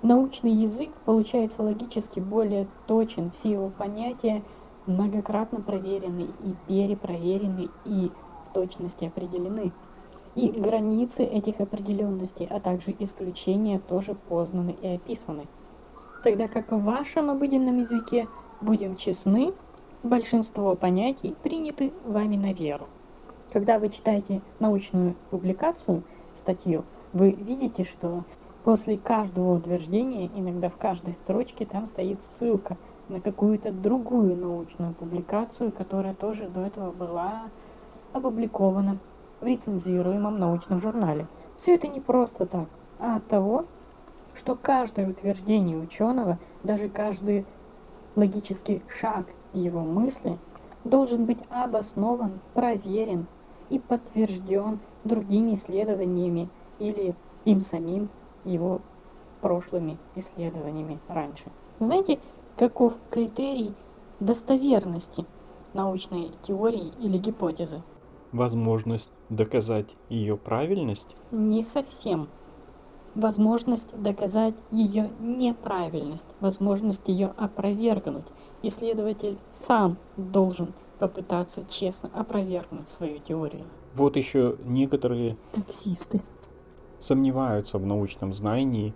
Научный 0.00 0.52
язык 0.52 0.90
получается 1.04 1.62
логически 1.62 2.20
более 2.20 2.68
точен, 2.86 3.30
все 3.30 3.52
его 3.52 3.70
понятия 3.70 4.42
многократно 4.86 5.60
проверены 5.60 6.28
и 6.44 6.54
перепроверены 6.66 7.68
и 7.84 8.10
в 8.44 8.52
точности 8.52 9.04
определены. 9.04 9.72
И 10.34 10.50
границы 10.50 11.24
этих 11.24 11.60
определенностей, 11.60 12.46
а 12.50 12.60
также 12.60 12.94
исключения 12.98 13.78
тоже 13.78 14.14
познаны 14.14 14.76
и 14.82 14.88
описаны. 14.88 15.46
Тогда 16.22 16.48
как 16.48 16.72
в 16.72 16.82
вашем 16.82 17.30
обыденном 17.30 17.78
языке, 17.78 18.28
будем 18.60 18.96
честны, 18.96 19.54
большинство 20.02 20.74
понятий 20.74 21.34
приняты 21.42 21.92
вами 22.04 22.36
на 22.36 22.52
веру. 22.52 22.86
Когда 23.52 23.78
вы 23.78 23.88
читаете 23.88 24.42
научную 24.58 25.14
публикацию, 25.30 26.02
статью, 26.34 26.84
вы 27.12 27.30
видите, 27.30 27.84
что 27.84 28.24
после 28.64 28.98
каждого 28.98 29.56
утверждения, 29.56 30.26
иногда 30.34 30.68
в 30.68 30.76
каждой 30.76 31.14
строчке, 31.14 31.64
там 31.64 31.86
стоит 31.86 32.22
ссылка 32.22 32.76
на 33.08 33.20
какую-то 33.20 33.72
другую 33.72 34.36
научную 34.36 34.94
публикацию, 34.94 35.72
которая 35.72 36.14
тоже 36.14 36.48
до 36.48 36.60
этого 36.60 36.90
была 36.90 37.44
опубликована 38.12 38.98
в 39.40 39.44
рецензируемом 39.44 40.38
научном 40.38 40.80
журнале. 40.80 41.26
Все 41.56 41.74
это 41.74 41.88
не 41.88 42.00
просто 42.00 42.46
так, 42.46 42.68
а 42.98 43.16
от 43.16 43.26
того, 43.26 43.64
что 44.34 44.56
каждое 44.56 45.08
утверждение 45.08 45.76
ученого, 45.76 46.38
даже 46.62 46.88
каждый 46.88 47.46
логический 48.16 48.82
шаг 48.88 49.26
его 49.52 49.80
мысли 49.80 50.38
должен 50.84 51.24
быть 51.24 51.38
обоснован, 51.50 52.40
проверен 52.54 53.26
и 53.70 53.78
подтвержден 53.78 54.78
другими 55.04 55.54
исследованиями 55.54 56.48
или 56.78 57.14
им 57.44 57.60
самим 57.60 58.08
его 58.44 58.80
прошлыми 59.40 59.98
исследованиями 60.14 60.98
раньше. 61.08 61.44
Знаете, 61.78 62.18
каков 62.56 62.94
критерий 63.10 63.74
достоверности 64.20 65.26
научной 65.74 66.30
теории 66.42 66.92
или 67.00 67.18
гипотезы? 67.18 67.82
Возможность 68.32 69.10
доказать 69.28 69.86
ее 70.08 70.36
правильность? 70.36 71.16
Не 71.30 71.62
совсем. 71.62 72.28
Возможность 73.14 73.88
доказать 73.98 74.54
ее 74.70 75.10
неправильность, 75.20 76.26
возможность 76.40 77.08
ее 77.08 77.32
опровергнуть. 77.38 78.26
Исследователь 78.62 79.38
сам 79.52 79.96
должен 80.16 80.74
попытаться 80.98 81.64
честно 81.68 82.10
опровергнуть 82.12 82.90
свою 82.90 83.18
теорию. 83.18 83.64
Вот 83.94 84.16
еще 84.16 84.56
некоторые 84.64 85.36
Таксисты. 85.54 86.20
сомневаются 87.00 87.78
в 87.78 87.86
научном 87.86 88.34
знании, 88.34 88.92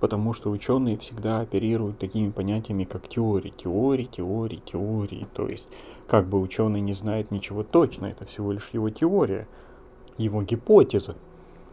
потому 0.00 0.32
что 0.32 0.50
ученые 0.50 0.96
всегда 0.96 1.40
оперируют 1.40 1.98
такими 1.98 2.30
понятиями, 2.30 2.84
как 2.84 3.08
теории, 3.08 3.50
теории, 3.56 4.04
теории, 4.04 4.62
теории. 4.64 5.28
То 5.34 5.48
есть, 5.48 5.68
как 6.08 6.26
бы 6.26 6.40
ученый 6.40 6.80
не 6.80 6.92
знает 6.94 7.30
ничего 7.30 7.62
точно, 7.62 8.06
это 8.06 8.24
всего 8.24 8.52
лишь 8.52 8.70
его 8.72 8.90
теория, 8.90 9.46
его 10.18 10.42
гипотеза. 10.42 11.16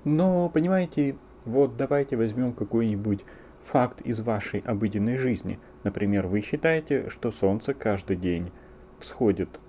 Но, 0.04 0.50
понимаете, 0.50 1.18
вот 1.46 1.78
давайте 1.78 2.18
возьмем 2.18 2.54
какой-нибудь 2.54 3.24
факт 3.63 4.02
из 4.02 4.20
вашей 4.22 4.60
обыденной 4.62 5.18
жизни. 5.18 5.60
Например, 5.84 6.28
вы 6.28 6.42
считаете, 6.42 7.10
что 7.10 7.32
Солнце 7.32 7.74
каждый 7.74 8.16
день 8.18 8.52
всходит 9.00 9.60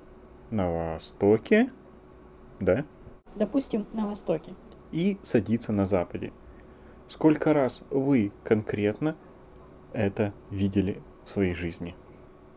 на 0.51 0.95
востоке, 0.95 1.71
да, 2.61 2.85
Допустим, 3.35 3.87
на 3.93 4.07
Востоке. 4.07 4.55
и 4.91 5.19
садится 5.23 5.71
на 5.73 5.87
западе. 5.87 6.33
Сколько 7.09 7.55
раз 7.55 7.83
вы 7.89 8.33
конкретно 8.45 9.17
это 9.95 10.35
видели 10.51 11.01
в 11.25 11.31
своей 11.31 11.55
жизни? 11.55 11.97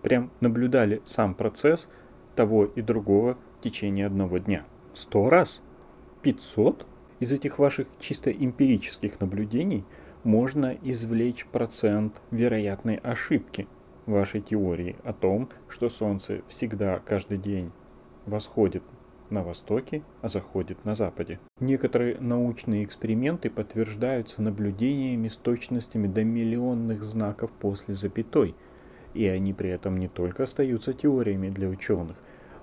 Прям 0.02 0.30
наблюдали 0.42 1.02
сам 1.06 1.36
процесс 1.36 1.88
того 2.36 2.66
и 2.66 2.82
другого 2.82 3.38
в 3.60 3.64
течение 3.64 4.06
одного 4.06 4.40
дня. 4.40 4.66
Сто 4.94 5.30
раз? 5.30 5.62
Пятьсот? 6.22 6.86
Из 7.22 7.32
этих 7.32 7.60
ваших 7.60 7.88
чисто 8.00 8.30
эмпирических 8.30 9.22
наблюдений 9.22 9.86
можно 10.26 10.78
извлечь 10.82 11.46
процент 11.46 12.22
вероятной 12.30 12.96
ошибки 12.96 13.70
вашей 14.06 14.42
теории 14.42 14.98
о 15.06 15.14
том, 15.14 15.48
что 15.70 15.90
Солнце 15.90 16.42
всегда, 16.50 17.00
каждый 17.00 17.38
день 17.38 17.72
восходит 18.26 18.84
на 19.32 19.44
востоке, 19.44 20.04
а 20.22 20.30
заходит 20.30 20.84
на 20.86 20.94
западе. 20.94 21.39
Некоторые 21.60 22.20
научные 22.20 22.84
эксперименты 22.84 23.50
подтверждаются 23.50 24.41
наблюдениями 24.41 25.30
с 25.30 25.36
точностями 25.36 26.08
до 26.08 26.24
миллионных 26.24 27.04
знаков 27.04 27.52
после 27.52 27.96
запятой, 27.96 28.56
и 29.13 29.26
они 29.26 29.54
при 29.54 29.70
этом 29.70 29.98
не 29.98 30.08
только 30.08 30.44
остаются 30.44 30.94
теориями 30.94 31.50
для 31.50 31.70
ученых, 31.70 32.17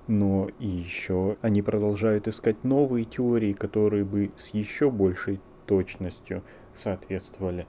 но 0.07 0.49
и 0.59 0.67
еще 0.67 1.37
они 1.43 1.63
продолжают 1.63 2.29
искать 2.29 2.65
новые 2.65 3.05
теории, 3.05 3.53
которые 3.53 4.05
бы 4.05 4.31
с 4.37 4.51
еще 4.51 4.91
большей 4.91 5.41
точностью 5.67 6.43
соответствовали 6.75 7.67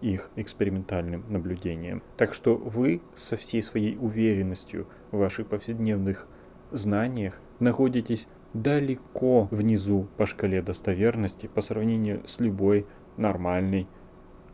их 0.00 0.30
экспериментальным 0.36 1.24
наблюдениям. 1.28 2.02
Так 2.16 2.34
что 2.34 2.54
вы 2.56 3.00
со 3.16 3.36
всей 3.36 3.62
своей 3.62 3.96
уверенностью 3.96 4.86
в 5.10 5.18
ваших 5.18 5.48
повседневных 5.48 6.26
знаниях 6.70 7.40
находитесь 7.60 8.28
далеко 8.52 9.48
внизу 9.50 10.06
по 10.16 10.26
шкале 10.26 10.62
достоверности 10.62 11.46
по 11.46 11.60
сравнению 11.60 12.22
с 12.26 12.40
любой 12.40 12.86
нормальной 13.16 13.86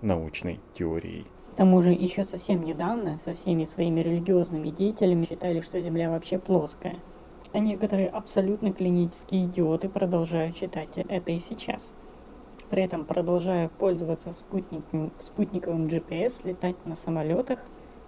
научной 0.00 0.60
теорией. 0.74 1.26
К 1.52 1.56
тому 1.56 1.82
же 1.82 1.90
еще 1.90 2.24
совсем 2.24 2.64
недавно 2.64 3.18
со 3.24 3.34
всеми 3.34 3.64
своими 3.64 4.00
религиозными 4.00 4.70
деятелями 4.70 5.26
считали, 5.26 5.60
что 5.60 5.80
Земля 5.80 6.10
вообще 6.10 6.38
плоская. 6.38 6.96
А 7.52 7.58
некоторые 7.58 8.08
абсолютно 8.08 8.72
клинические 8.72 9.44
идиоты 9.44 9.90
продолжают 9.90 10.56
считать 10.56 10.88
это 10.96 11.32
и 11.32 11.38
сейчас. 11.38 11.94
При 12.70 12.82
этом 12.82 13.04
продолжая 13.04 13.68
пользоваться 13.68 14.32
спутником, 14.32 15.12
спутниковым 15.20 15.88
GPS, 15.88 16.40
летать 16.44 16.76
на 16.86 16.94
самолетах, 16.94 17.58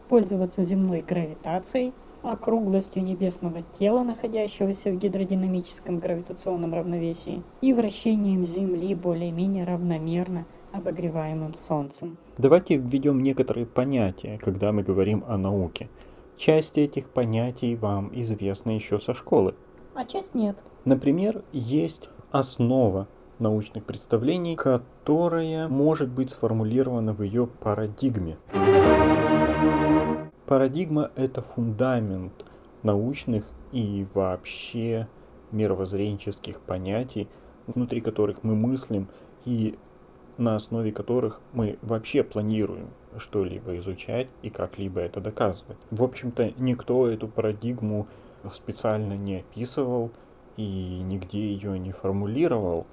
пользоваться 0.08 0.62
земной 0.62 1.02
гравитацией, 1.02 1.92
округлостью 2.24 3.02
небесного 3.04 3.62
тела, 3.78 4.02
находящегося 4.02 4.90
в 4.90 4.96
гидродинамическом 4.96 5.98
гравитационном 5.98 6.74
равновесии, 6.74 7.42
и 7.60 7.72
вращением 7.72 8.44
Земли 8.44 8.94
более-менее 8.94 9.64
равномерно 9.64 10.46
обогреваемым 10.72 11.54
Солнцем. 11.54 12.16
Давайте 12.38 12.76
введем 12.76 13.22
некоторые 13.22 13.66
понятия, 13.66 14.38
когда 14.42 14.72
мы 14.72 14.82
говорим 14.82 15.24
о 15.28 15.36
науке. 15.36 15.88
Часть 16.36 16.78
этих 16.78 17.08
понятий 17.10 17.76
вам 17.76 18.10
известна 18.12 18.72
еще 18.72 18.98
со 18.98 19.14
школы. 19.14 19.54
А 19.94 20.04
часть 20.04 20.34
нет. 20.34 20.56
Например, 20.84 21.44
есть 21.52 22.10
основа 22.32 23.06
научных 23.38 23.84
представлений, 23.84 24.56
которая 24.56 25.68
может 25.68 26.08
быть 26.08 26.30
сформулирована 26.30 27.12
в 27.12 27.22
ее 27.22 27.46
парадигме. 27.46 28.36
Парадигма– 30.46 31.10
это 31.16 31.40
фундамент 31.40 32.44
научных 32.82 33.46
и 33.72 34.06
вообще 34.12 35.08
мировоззренческих 35.52 36.60
понятий, 36.60 37.28
внутри 37.66 38.02
которых 38.02 38.42
мы 38.42 38.54
мыслим 38.54 39.08
и 39.46 39.78
на 40.36 40.54
основе 40.56 40.92
которых 40.92 41.40
мы 41.54 41.78
вообще 41.80 42.22
планируем 42.22 42.90
что-либо 43.16 43.78
изучать 43.78 44.28
и 44.42 44.50
как-либо 44.50 45.00
это 45.00 45.20
доказывать. 45.20 45.78
В 45.90 46.02
общем-то, 46.02 46.52
никто 46.58 47.08
эту 47.08 47.26
парадигму 47.26 48.06
специально 48.52 49.14
не 49.14 49.36
описывал 49.36 50.10
и 50.58 51.00
нигде 51.00 51.54
ее 51.54 51.78
не 51.78 51.92
формулировал 51.92 52.86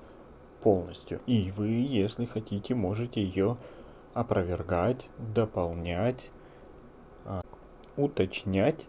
полностью. 0.61 1.19
И 1.25 1.51
вы, 1.57 1.67
если 1.67 2.23
хотите, 2.23 2.75
можете 2.75 3.21
ее 3.21 3.57
опровергать, 4.13 5.09
дополнять, 5.17 6.29
уточнять, 7.97 8.85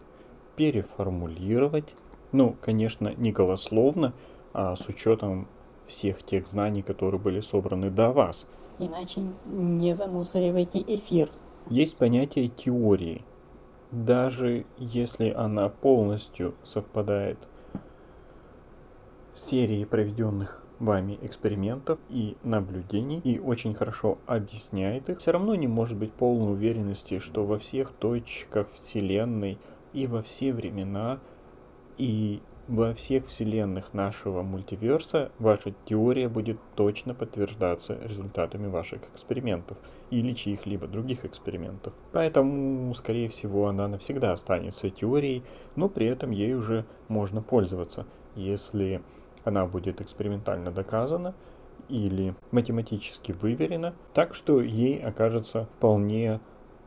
переформулировать. 0.55 1.95
Ну, 2.31 2.55
конечно, 2.61 3.13
не 3.15 3.31
голословно, 3.31 4.13
а 4.53 4.75
с 4.75 4.87
учетом 4.87 5.47
всех 5.87 6.23
тех 6.23 6.47
знаний, 6.47 6.81
которые 6.81 7.19
были 7.19 7.41
собраны 7.41 7.89
до 7.89 8.11
вас. 8.11 8.47
Иначе 8.79 9.21
не 9.45 9.93
замусоривайте 9.93 10.83
эфир. 10.87 11.29
Есть 11.69 11.97
понятие 11.97 12.47
теории. 12.47 13.23
Даже 13.91 14.65
если 14.77 15.29
она 15.29 15.69
полностью 15.69 16.55
совпадает 16.63 17.37
с 19.33 19.45
серией 19.45 19.85
проведенных 19.85 20.62
вами 20.83 21.17
экспериментов 21.21 21.99
и 22.09 22.35
наблюдений 22.43 23.19
и 23.23 23.39
очень 23.39 23.73
хорошо 23.73 24.17
объясняет 24.25 25.09
их, 25.09 25.19
все 25.19 25.31
равно 25.31 25.55
не 25.55 25.67
может 25.67 25.97
быть 25.97 26.13
полной 26.13 26.53
уверенности, 26.53 27.19
что 27.19 27.45
во 27.45 27.59
всех 27.59 27.91
точках 27.93 28.67
Вселенной 28.73 29.57
и 29.93 30.07
во 30.07 30.21
все 30.21 30.53
времена 30.53 31.19
и 31.97 32.41
во 32.67 32.93
всех 32.93 33.27
вселенных 33.27 33.93
нашего 33.93 34.41
мультиверса 34.41 35.31
ваша 35.37 35.73
теория 35.85 36.29
будет 36.29 36.57
точно 36.75 37.13
подтверждаться 37.13 37.97
результатами 38.01 38.67
ваших 38.67 39.01
экспериментов 39.13 39.77
или 40.11 40.31
чьих-либо 40.33 40.87
других 40.87 41.25
экспериментов. 41.25 41.93
Поэтому, 42.13 42.93
скорее 42.93 43.27
всего, 43.27 43.67
она 43.67 43.87
навсегда 43.89 44.31
останется 44.31 44.89
теорией, 44.89 45.43
но 45.75 45.89
при 45.89 46.05
этом 46.05 46.31
ей 46.31 46.53
уже 46.53 46.85
можно 47.09 47.41
пользоваться, 47.41 48.05
если 48.35 49.01
она 49.43 49.65
будет 49.65 50.01
экспериментально 50.01 50.71
доказана 50.71 51.33
или 51.89 52.35
математически 52.51 53.31
выверена, 53.31 53.93
так 54.13 54.33
что 54.33 54.61
ей 54.61 55.03
окажется 55.03 55.67
вполне 55.77 56.39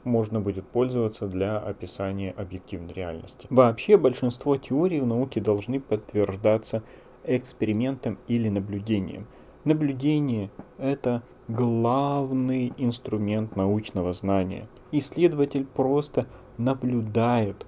можно 0.05 0.40
будет 0.40 0.66
пользоваться 0.69 1.27
для 1.27 1.59
описания 1.59 2.31
объективной 2.31 2.95
реальности. 2.95 3.47
Вообще 3.51 3.97
большинство 3.97 4.57
теорий 4.57 5.01
в 5.01 5.07
науке 5.07 5.40
должны 5.40 5.81
подтверждаться 5.81 6.83
экспериментом 7.25 8.19
или 8.29 8.49
наблюдением. 8.49 9.27
Наблюдение– 9.64 10.51
это 10.79 11.25
главный 11.49 12.73
инструмент 12.77 13.57
научного 13.57 14.12
знания. 14.12 14.69
Исследователь 14.92 15.66
просто 15.66 16.27
наблюдает 16.57 17.66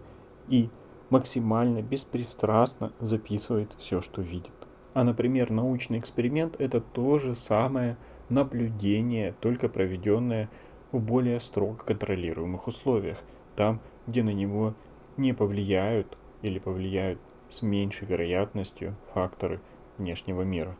и 0.49 0.71
максимально 1.11 1.83
беспристрастно 1.83 2.93
записывает 3.01 3.75
все, 3.79 4.01
что 4.01 4.23
видит. 4.23 4.53
А, 4.99 5.05
например, 5.05 5.53
научный 5.53 6.01
эксперимент– 6.01 6.57
это 6.59 6.81
то 6.81 7.19
же 7.19 7.37
самое 7.37 7.97
наблюдение, 8.29 9.33
только 9.39 9.69
проведенное 9.69 10.51
в 10.91 10.99
более 10.99 11.39
строго 11.39 11.77
контролируемых 11.85 12.67
условиях, 12.67 13.19
там, 13.55 13.79
где 14.09 14.25
на 14.25 14.33
него 14.33 14.75
не 15.17 15.33
повлияют 15.33 16.19
или 16.43 16.59
повлияют 16.59 17.21
с 17.49 17.63
меньшей 17.63 18.09
вероятностью 18.09 18.97
факторы 19.15 19.61
внешнего 19.99 20.43
мира. 20.43 20.77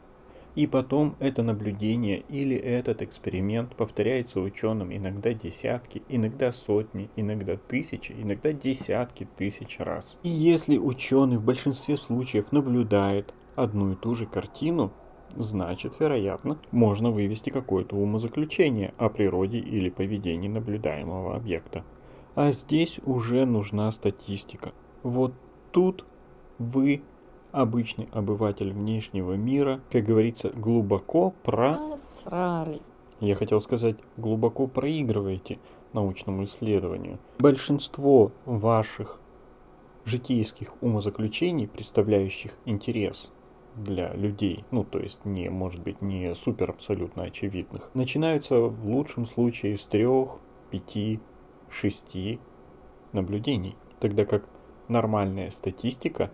И 0.57 0.67
потом 0.67 1.15
это 1.21 1.45
наблюдение 1.45 2.25
или 2.29 2.57
этот 2.57 3.03
эксперимент 3.03 3.77
повторяется 3.77 4.41
ученым 4.41 4.93
иногда 4.93 5.33
десятки, 5.33 6.03
иногда 6.09 6.51
сотни, 6.51 7.09
иногда 7.15 7.57
тысячи, 7.57 8.11
иногда 8.11 8.53
десятки 8.53 9.29
тысяч 9.37 9.79
раз. 9.79 10.17
И 10.25 10.29
если 10.29 10.77
ученый 10.77 11.37
в 11.37 11.45
большинстве 11.45 11.97
случаев 11.97 12.51
наблюдает 12.51 13.33
одну 13.59 13.93
и 13.93 13.97
ту 13.97 14.15
же 14.15 14.27
картину, 14.27 14.93
значит, 15.37 15.99
вероятно, 15.99 16.59
можно 16.71 17.11
вывести 17.11 17.51
какое-то 17.51 17.97
умозаключение 17.97 18.95
о 18.99 19.09
природе 19.09 19.59
или 19.59 19.91
поведении 19.91 20.49
наблюдаемого 20.49 21.35
объекта. 21.35 21.85
А 22.35 22.53
здесь 22.53 23.01
уже 23.05 23.45
нужна 23.47 23.91
статистика. 23.91 24.73
Вот 25.03 25.35
тут 25.73 26.05
вы, 26.59 27.03
обычный 27.51 28.09
обыватель 28.13 28.73
внешнего 28.73 29.33
мира, 29.35 29.81
как 29.91 30.05
говорится, 30.05 30.51
глубоко 30.51 31.35
про... 31.43 31.75
Просрали. 31.75 32.81
Я 33.21 33.35
хотел 33.35 33.61
сказать, 33.61 33.97
глубоко 34.17 34.69
проигрываете 34.69 35.59
научному 35.93 36.45
исследованию. 36.45 37.19
Большинство 37.41 38.31
ваших 38.45 39.19
житейских 40.05 40.73
умозаключений, 40.81 41.67
представляющих 41.67 42.53
интерес 42.65 43.33
для 43.83 44.13
людей, 44.15 44.65
ну 44.71 44.85
то 44.85 44.99
есть 44.99 45.25
не, 45.25 45.49
может 45.49 45.83
быть, 45.83 46.03
не 46.03 46.35
супер 46.35 46.71
абсолютно 46.71 47.25
очевидных, 47.25 47.91
начинаются 47.95 48.61
в 48.61 48.87
лучшем 48.87 49.27
случае 49.27 49.77
с 49.77 49.85
трех, 49.85 50.39
пяти, 50.71 51.21
шести 51.71 52.39
наблюдений, 53.13 53.77
тогда 54.01 54.25
как 54.25 54.45
нормальная 54.89 55.51
статистика 55.51 56.31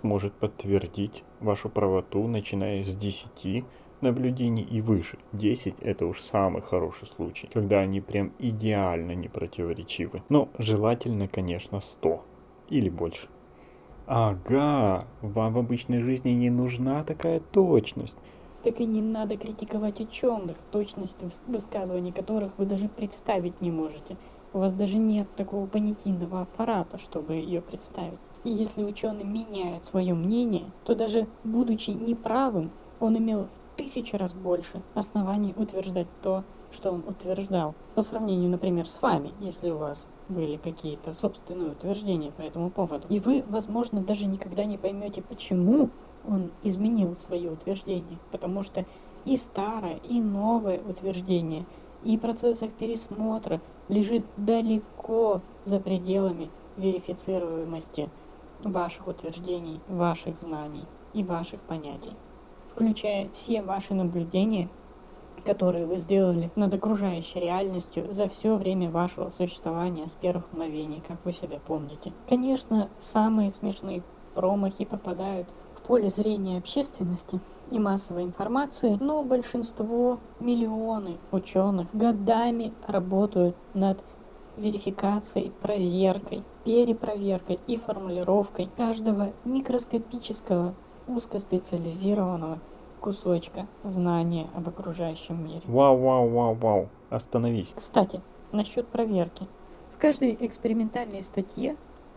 сможет 0.00 0.34
подтвердить 0.34 1.24
вашу 1.40 1.68
правоту, 1.68 2.26
начиная 2.28 2.82
с 2.82 2.94
10 2.94 3.64
наблюдений 4.00 4.62
и 4.62 4.80
выше. 4.80 5.18
10 5.32 5.80
это 5.80 6.06
уж 6.06 6.20
самый 6.20 6.62
хороший 6.62 7.08
случай, 7.08 7.48
когда 7.52 7.80
они 7.80 8.00
прям 8.00 8.32
идеально 8.38 9.12
не 9.12 9.28
противоречивы. 9.28 10.22
Но 10.28 10.48
желательно, 10.58 11.28
конечно, 11.28 11.80
100 11.80 12.24
или 12.68 12.88
больше. 12.88 13.28
Ага, 14.06 15.04
вам 15.20 15.52
в 15.52 15.58
обычной 15.58 16.00
жизни 16.00 16.30
не 16.30 16.48
нужна 16.48 17.02
такая 17.02 17.40
точность. 17.40 18.16
Так 18.62 18.80
и 18.80 18.86
не 18.86 19.02
надо 19.02 19.36
критиковать 19.36 20.00
ученых, 20.00 20.56
точность 20.70 21.18
высказываний 21.48 22.12
которых 22.12 22.52
вы 22.56 22.66
даже 22.66 22.88
представить 22.88 23.60
не 23.60 23.72
можете. 23.72 24.16
У 24.52 24.58
вас 24.60 24.72
даже 24.74 24.98
нет 24.98 25.26
такого 25.34 25.66
понятийного 25.66 26.42
аппарата, 26.42 26.98
чтобы 26.98 27.34
ее 27.34 27.60
представить. 27.60 28.18
И 28.44 28.50
если 28.50 28.84
ученый 28.84 29.24
меняет 29.24 29.86
свое 29.86 30.14
мнение, 30.14 30.70
то 30.84 30.94
даже 30.94 31.26
будучи 31.42 31.90
неправым, 31.90 32.70
он 33.00 33.18
имел 33.18 33.48
в 33.72 33.76
тысячу 33.76 34.18
раз 34.18 34.32
больше 34.34 34.82
оснований 34.94 35.52
утверждать 35.56 36.06
то, 36.22 36.44
что 36.76 36.92
он 36.92 37.02
утверждал. 37.06 37.74
По 37.94 38.02
сравнению, 38.02 38.50
например, 38.50 38.86
с 38.86 39.02
вами, 39.02 39.32
если 39.40 39.70
у 39.70 39.78
вас 39.78 40.08
были 40.28 40.56
какие-то 40.56 41.14
собственные 41.14 41.72
утверждения 41.72 42.30
по 42.30 42.42
этому 42.42 42.70
поводу. 42.70 43.06
И 43.08 43.18
вы, 43.18 43.44
возможно, 43.48 44.00
даже 44.00 44.26
никогда 44.26 44.64
не 44.64 44.78
поймете, 44.78 45.22
почему 45.22 45.90
он 46.28 46.50
изменил 46.62 47.16
свое 47.16 47.50
утверждение. 47.50 48.18
Потому 48.30 48.62
что 48.62 48.84
и 49.24 49.36
старое, 49.36 49.96
и 50.08 50.20
новое 50.20 50.80
утверждение, 50.80 51.64
и 52.04 52.16
процесс 52.18 52.62
их 52.62 52.72
пересмотра 52.72 53.60
лежит 53.88 54.24
далеко 54.36 55.40
за 55.64 55.80
пределами 55.80 56.50
верифицируемости 56.76 58.10
ваших 58.62 59.08
утверждений, 59.08 59.80
ваших 59.88 60.36
знаний 60.36 60.84
и 61.12 61.24
ваших 61.24 61.60
понятий, 61.60 62.12
включая 62.74 63.28
все 63.32 63.62
ваши 63.62 63.94
наблюдения 63.94 64.68
которые 65.46 65.86
вы 65.86 65.96
сделали 65.96 66.50
над 66.56 66.74
окружающей 66.74 67.40
реальностью 67.40 68.12
за 68.12 68.28
все 68.28 68.56
время 68.56 68.90
вашего 68.90 69.30
существования 69.30 70.08
с 70.08 70.14
первых 70.14 70.52
мгновений, 70.52 71.02
как 71.06 71.18
вы 71.24 71.32
себя 71.32 71.60
помните. 71.64 72.12
Конечно, 72.28 72.88
самые 72.98 73.50
смешные 73.50 74.02
промахи 74.34 74.84
попадают 74.84 75.48
в 75.76 75.86
поле 75.86 76.10
зрения 76.10 76.58
общественности 76.58 77.40
и 77.70 77.78
массовой 77.78 78.24
информации, 78.24 78.98
но 79.00 79.22
большинство, 79.22 80.18
миллионы 80.40 81.18
ученых 81.32 81.88
годами 81.92 82.74
работают 82.86 83.56
над 83.74 84.02
верификацией, 84.56 85.52
проверкой, 85.62 86.42
перепроверкой 86.64 87.60
и 87.66 87.76
формулировкой 87.76 88.68
каждого 88.76 89.32
микроскопического 89.44 90.74
узкоспециализированного 91.06 92.58
кусочка 93.00 93.66
знания 93.84 94.48
об 94.54 94.68
окружающем 94.68 95.44
мире. 95.44 95.62
Вау, 95.66 95.96
вау, 95.98 96.28
вау, 96.28 96.54
вау. 96.54 96.88
Остановись. 97.10 97.72
Кстати, 97.76 98.20
насчет 98.52 98.86
проверки. 98.88 99.46
В 99.94 99.98
каждой 99.98 100.36
экспериментальной 100.40 101.22
статье 101.22 101.76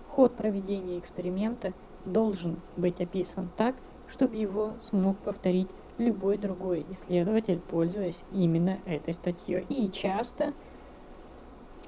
ход 0.09 0.35
проведения 0.35 0.99
эксперимента 0.99 1.73
должен 2.05 2.59
быть 2.75 2.99
описан 3.01 3.49
так, 3.55 3.75
чтобы 4.07 4.35
его 4.35 4.73
смог 4.81 5.17
повторить 5.17 5.69
любой 5.97 6.37
другой 6.37 6.85
исследователь, 6.89 7.59
пользуясь 7.59 8.23
именно 8.31 8.79
этой 8.85 9.13
статьей. 9.13 9.65
И 9.69 9.89
часто 9.91 10.53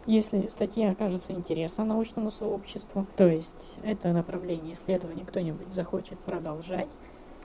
если 0.08 0.48
статья 0.48 0.92
окажется 0.92 1.32
интересна 1.34 1.86
научному 1.86 2.32
сообществу, 2.32 3.06
то 3.18 3.28
есть 3.28 3.78
это 3.84 4.12
направление 4.12 4.74
исследования 4.74 5.24
кто-нибудь 5.26 5.72
захочет 5.72 6.18
продолжать, 6.20 6.90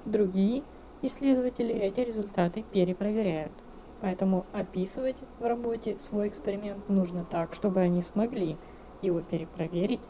другие 0.06 0.62
исследователи 1.02 1.74
эти 1.74 2.00
результаты 2.00 2.64
перепроверяют. 2.72 3.52
Поэтому 4.00 4.46
описывать 4.52 5.16
в 5.38 5.44
работе 5.44 5.98
свой 5.98 6.28
эксперимент 6.28 6.88
нужно 6.88 7.24
так, 7.24 7.54
чтобы 7.54 7.80
они 7.80 8.02
смогли 8.02 8.56
его 9.02 9.20
перепроверить 9.20 10.02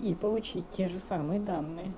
и 0.00 0.14
получить 0.14 0.68
те 0.70 0.88
же 0.88 0.98
самые 0.98 1.40
данные 1.40 1.92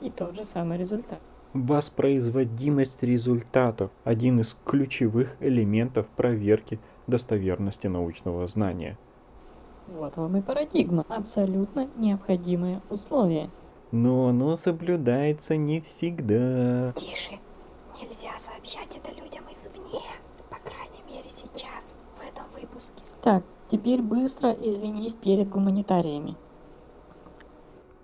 и 0.00 0.10
тот 0.10 0.34
же 0.34 0.44
самый 0.44 0.78
результат. 0.78 1.20
Воспроизводимость 1.52 3.02
результатов– 3.02 3.90
один 4.04 4.38
из 4.38 4.56
ключевых 4.64 5.36
элементов 5.40 6.06
проверки 6.08 6.78
достоверности 7.08 7.88
научного 7.88 8.46
знания. 8.46 8.96
Вот 9.88 10.16
вам 10.16 10.36
и 10.36 10.42
парадигма. 10.42 11.04
Абсолютно 11.08 11.88
необходимое 11.96 12.80
условие. 12.88 13.50
Но 13.92 14.28
оно 14.28 14.56
соблюдается 14.56 15.56
не 15.56 15.80
всегда. 15.80 16.92
Тише. 16.92 17.38
Нельзя 18.00 18.38
сообщать 18.38 18.96
это 18.96 19.10
людям 19.20 19.44
извне. 19.50 20.00
По 20.48 20.56
крайней 20.56 21.02
мере 21.08 21.28
сейчас, 21.28 21.96
в 22.18 22.26
этом 22.26 22.44
выпуске. 22.54 23.02
Так, 23.20 23.42
теперь 23.68 24.00
быстро 24.00 24.52
извинись 24.52 25.14
перед 25.14 25.48
гуманитариями. 25.48 26.36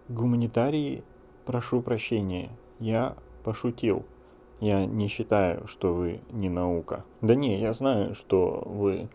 Гуманитарии, 0.09 1.05
прошу 1.45 1.83
прощения, 1.83 2.51
я 2.79 3.17
пошутил. 3.45 4.05
Я 4.61 4.87
не 4.87 5.09
считаю, 5.09 5.67
что 5.67 5.93
вы 5.93 6.21
не 6.31 6.49
наука. 6.49 7.05
Да 7.21 7.35
не, 7.35 7.59
я 7.61 7.75
знаю, 7.75 8.15
что 8.15 8.63
вы 8.67 9.09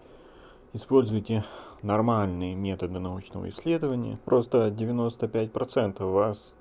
используете 0.73 1.43
нормальные 1.81 2.55
методы 2.55 2.99
научного 2.99 3.49
исследования. 3.49 4.19
Просто 4.25 4.67
95% 4.67 6.03
вас 6.11 6.53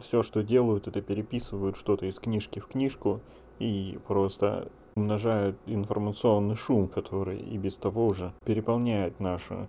все, 0.00 0.22
что 0.22 0.42
делают, 0.42 0.86
это 0.88 1.00
переписывают 1.00 1.76
что-то 1.76 2.06
из 2.06 2.18
книжки 2.18 2.58
в 2.58 2.66
книжку 2.66 3.20
и 3.58 3.98
просто 4.06 4.68
умножают 4.96 5.56
информационный 5.66 6.54
шум, 6.54 6.88
который 6.88 7.38
и 7.38 7.58
без 7.58 7.76
того 7.76 8.06
уже 8.06 8.32
переполняет 8.44 9.20
наше 9.20 9.68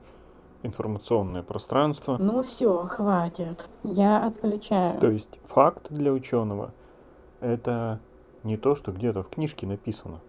информационное 0.64 1.44
пространство. 1.44 2.18
Ну 2.18 2.42
все, 2.42 2.86
хватит. 2.86 3.70
Я 3.84 4.26
отключаю. 4.26 5.00
То 5.00 5.10
есть 5.10 5.40
факт 5.46 5.88
для 5.90 6.12
ученого 6.12 6.74
это 7.40 8.00
не 8.44 8.58
то, 8.58 8.76
что 8.76 8.92
где-то 8.92 9.24
в 9.24 9.30
книжке 9.30 9.68
написано. 9.68 10.22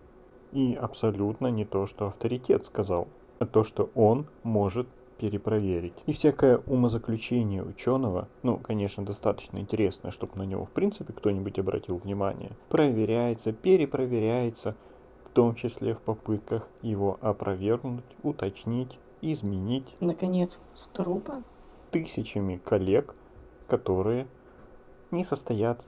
И 0.52 0.74
абсолютно 0.74 1.48
не 1.48 1.64
то, 1.64 1.86
что 1.86 2.06
авторитет 2.06 2.64
сказал, 2.64 3.08
а 3.38 3.46
то, 3.46 3.64
что 3.64 3.90
он 3.94 4.26
может 4.42 4.88
перепроверить. 5.18 5.94
И 6.06 6.12
всякое 6.12 6.58
умозаключение 6.66 7.62
ученого, 7.62 8.28
ну, 8.42 8.58
конечно, 8.58 9.04
достаточно 9.04 9.58
интересное, 9.58 10.10
чтобы 10.10 10.36
на 10.36 10.42
него, 10.42 10.66
в 10.66 10.70
принципе, 10.70 11.12
кто-нибудь 11.12 11.58
обратил 11.58 11.96
внимание, 11.96 12.52
проверяется, 12.68 13.52
перепроверяется, 13.52 14.76
в 15.24 15.30
том 15.30 15.54
числе 15.54 15.94
в 15.94 16.00
попытках 16.00 16.68
его 16.82 17.18
опровергнуть, 17.20 18.04
уточнить, 18.22 18.98
изменить. 19.20 19.94
Наконец, 20.00 20.60
с 20.74 20.88
трупа? 20.88 21.42
Тысячами 21.90 22.60
коллег, 22.64 23.14
которые 23.68 24.26
не 25.10 25.24
состоят 25.24 25.86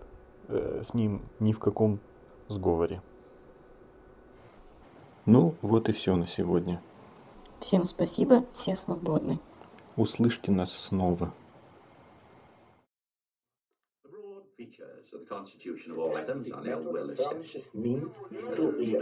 э, 0.48 0.82
с 0.84 0.94
ним 0.94 1.22
ни 1.40 1.52
в 1.52 1.58
каком 1.58 1.98
сговоре. 2.48 3.02
Ну, 5.26 5.54
вот 5.60 5.88
и 5.88 5.92
все 5.92 6.16
на 6.16 6.26
сегодня. 6.26 6.80
Всем 7.60 7.84
спасибо, 7.84 8.44
все 8.52 8.76
свободны. 8.76 9.38
Услышьте 9.96 10.52
нас 10.52 10.72
снова. 10.72 11.32
features 14.58 15.06
of 15.12 15.20
the 15.20 15.26
constitution 15.26 15.92
of 15.92 15.98
all 16.00 16.18
atoms 16.18 16.50
are 16.52 16.64
now 16.64 16.80
well 16.80 17.10
established. 17.10 17.58
means 17.74 18.10
to 18.56 18.72
be 18.72 18.96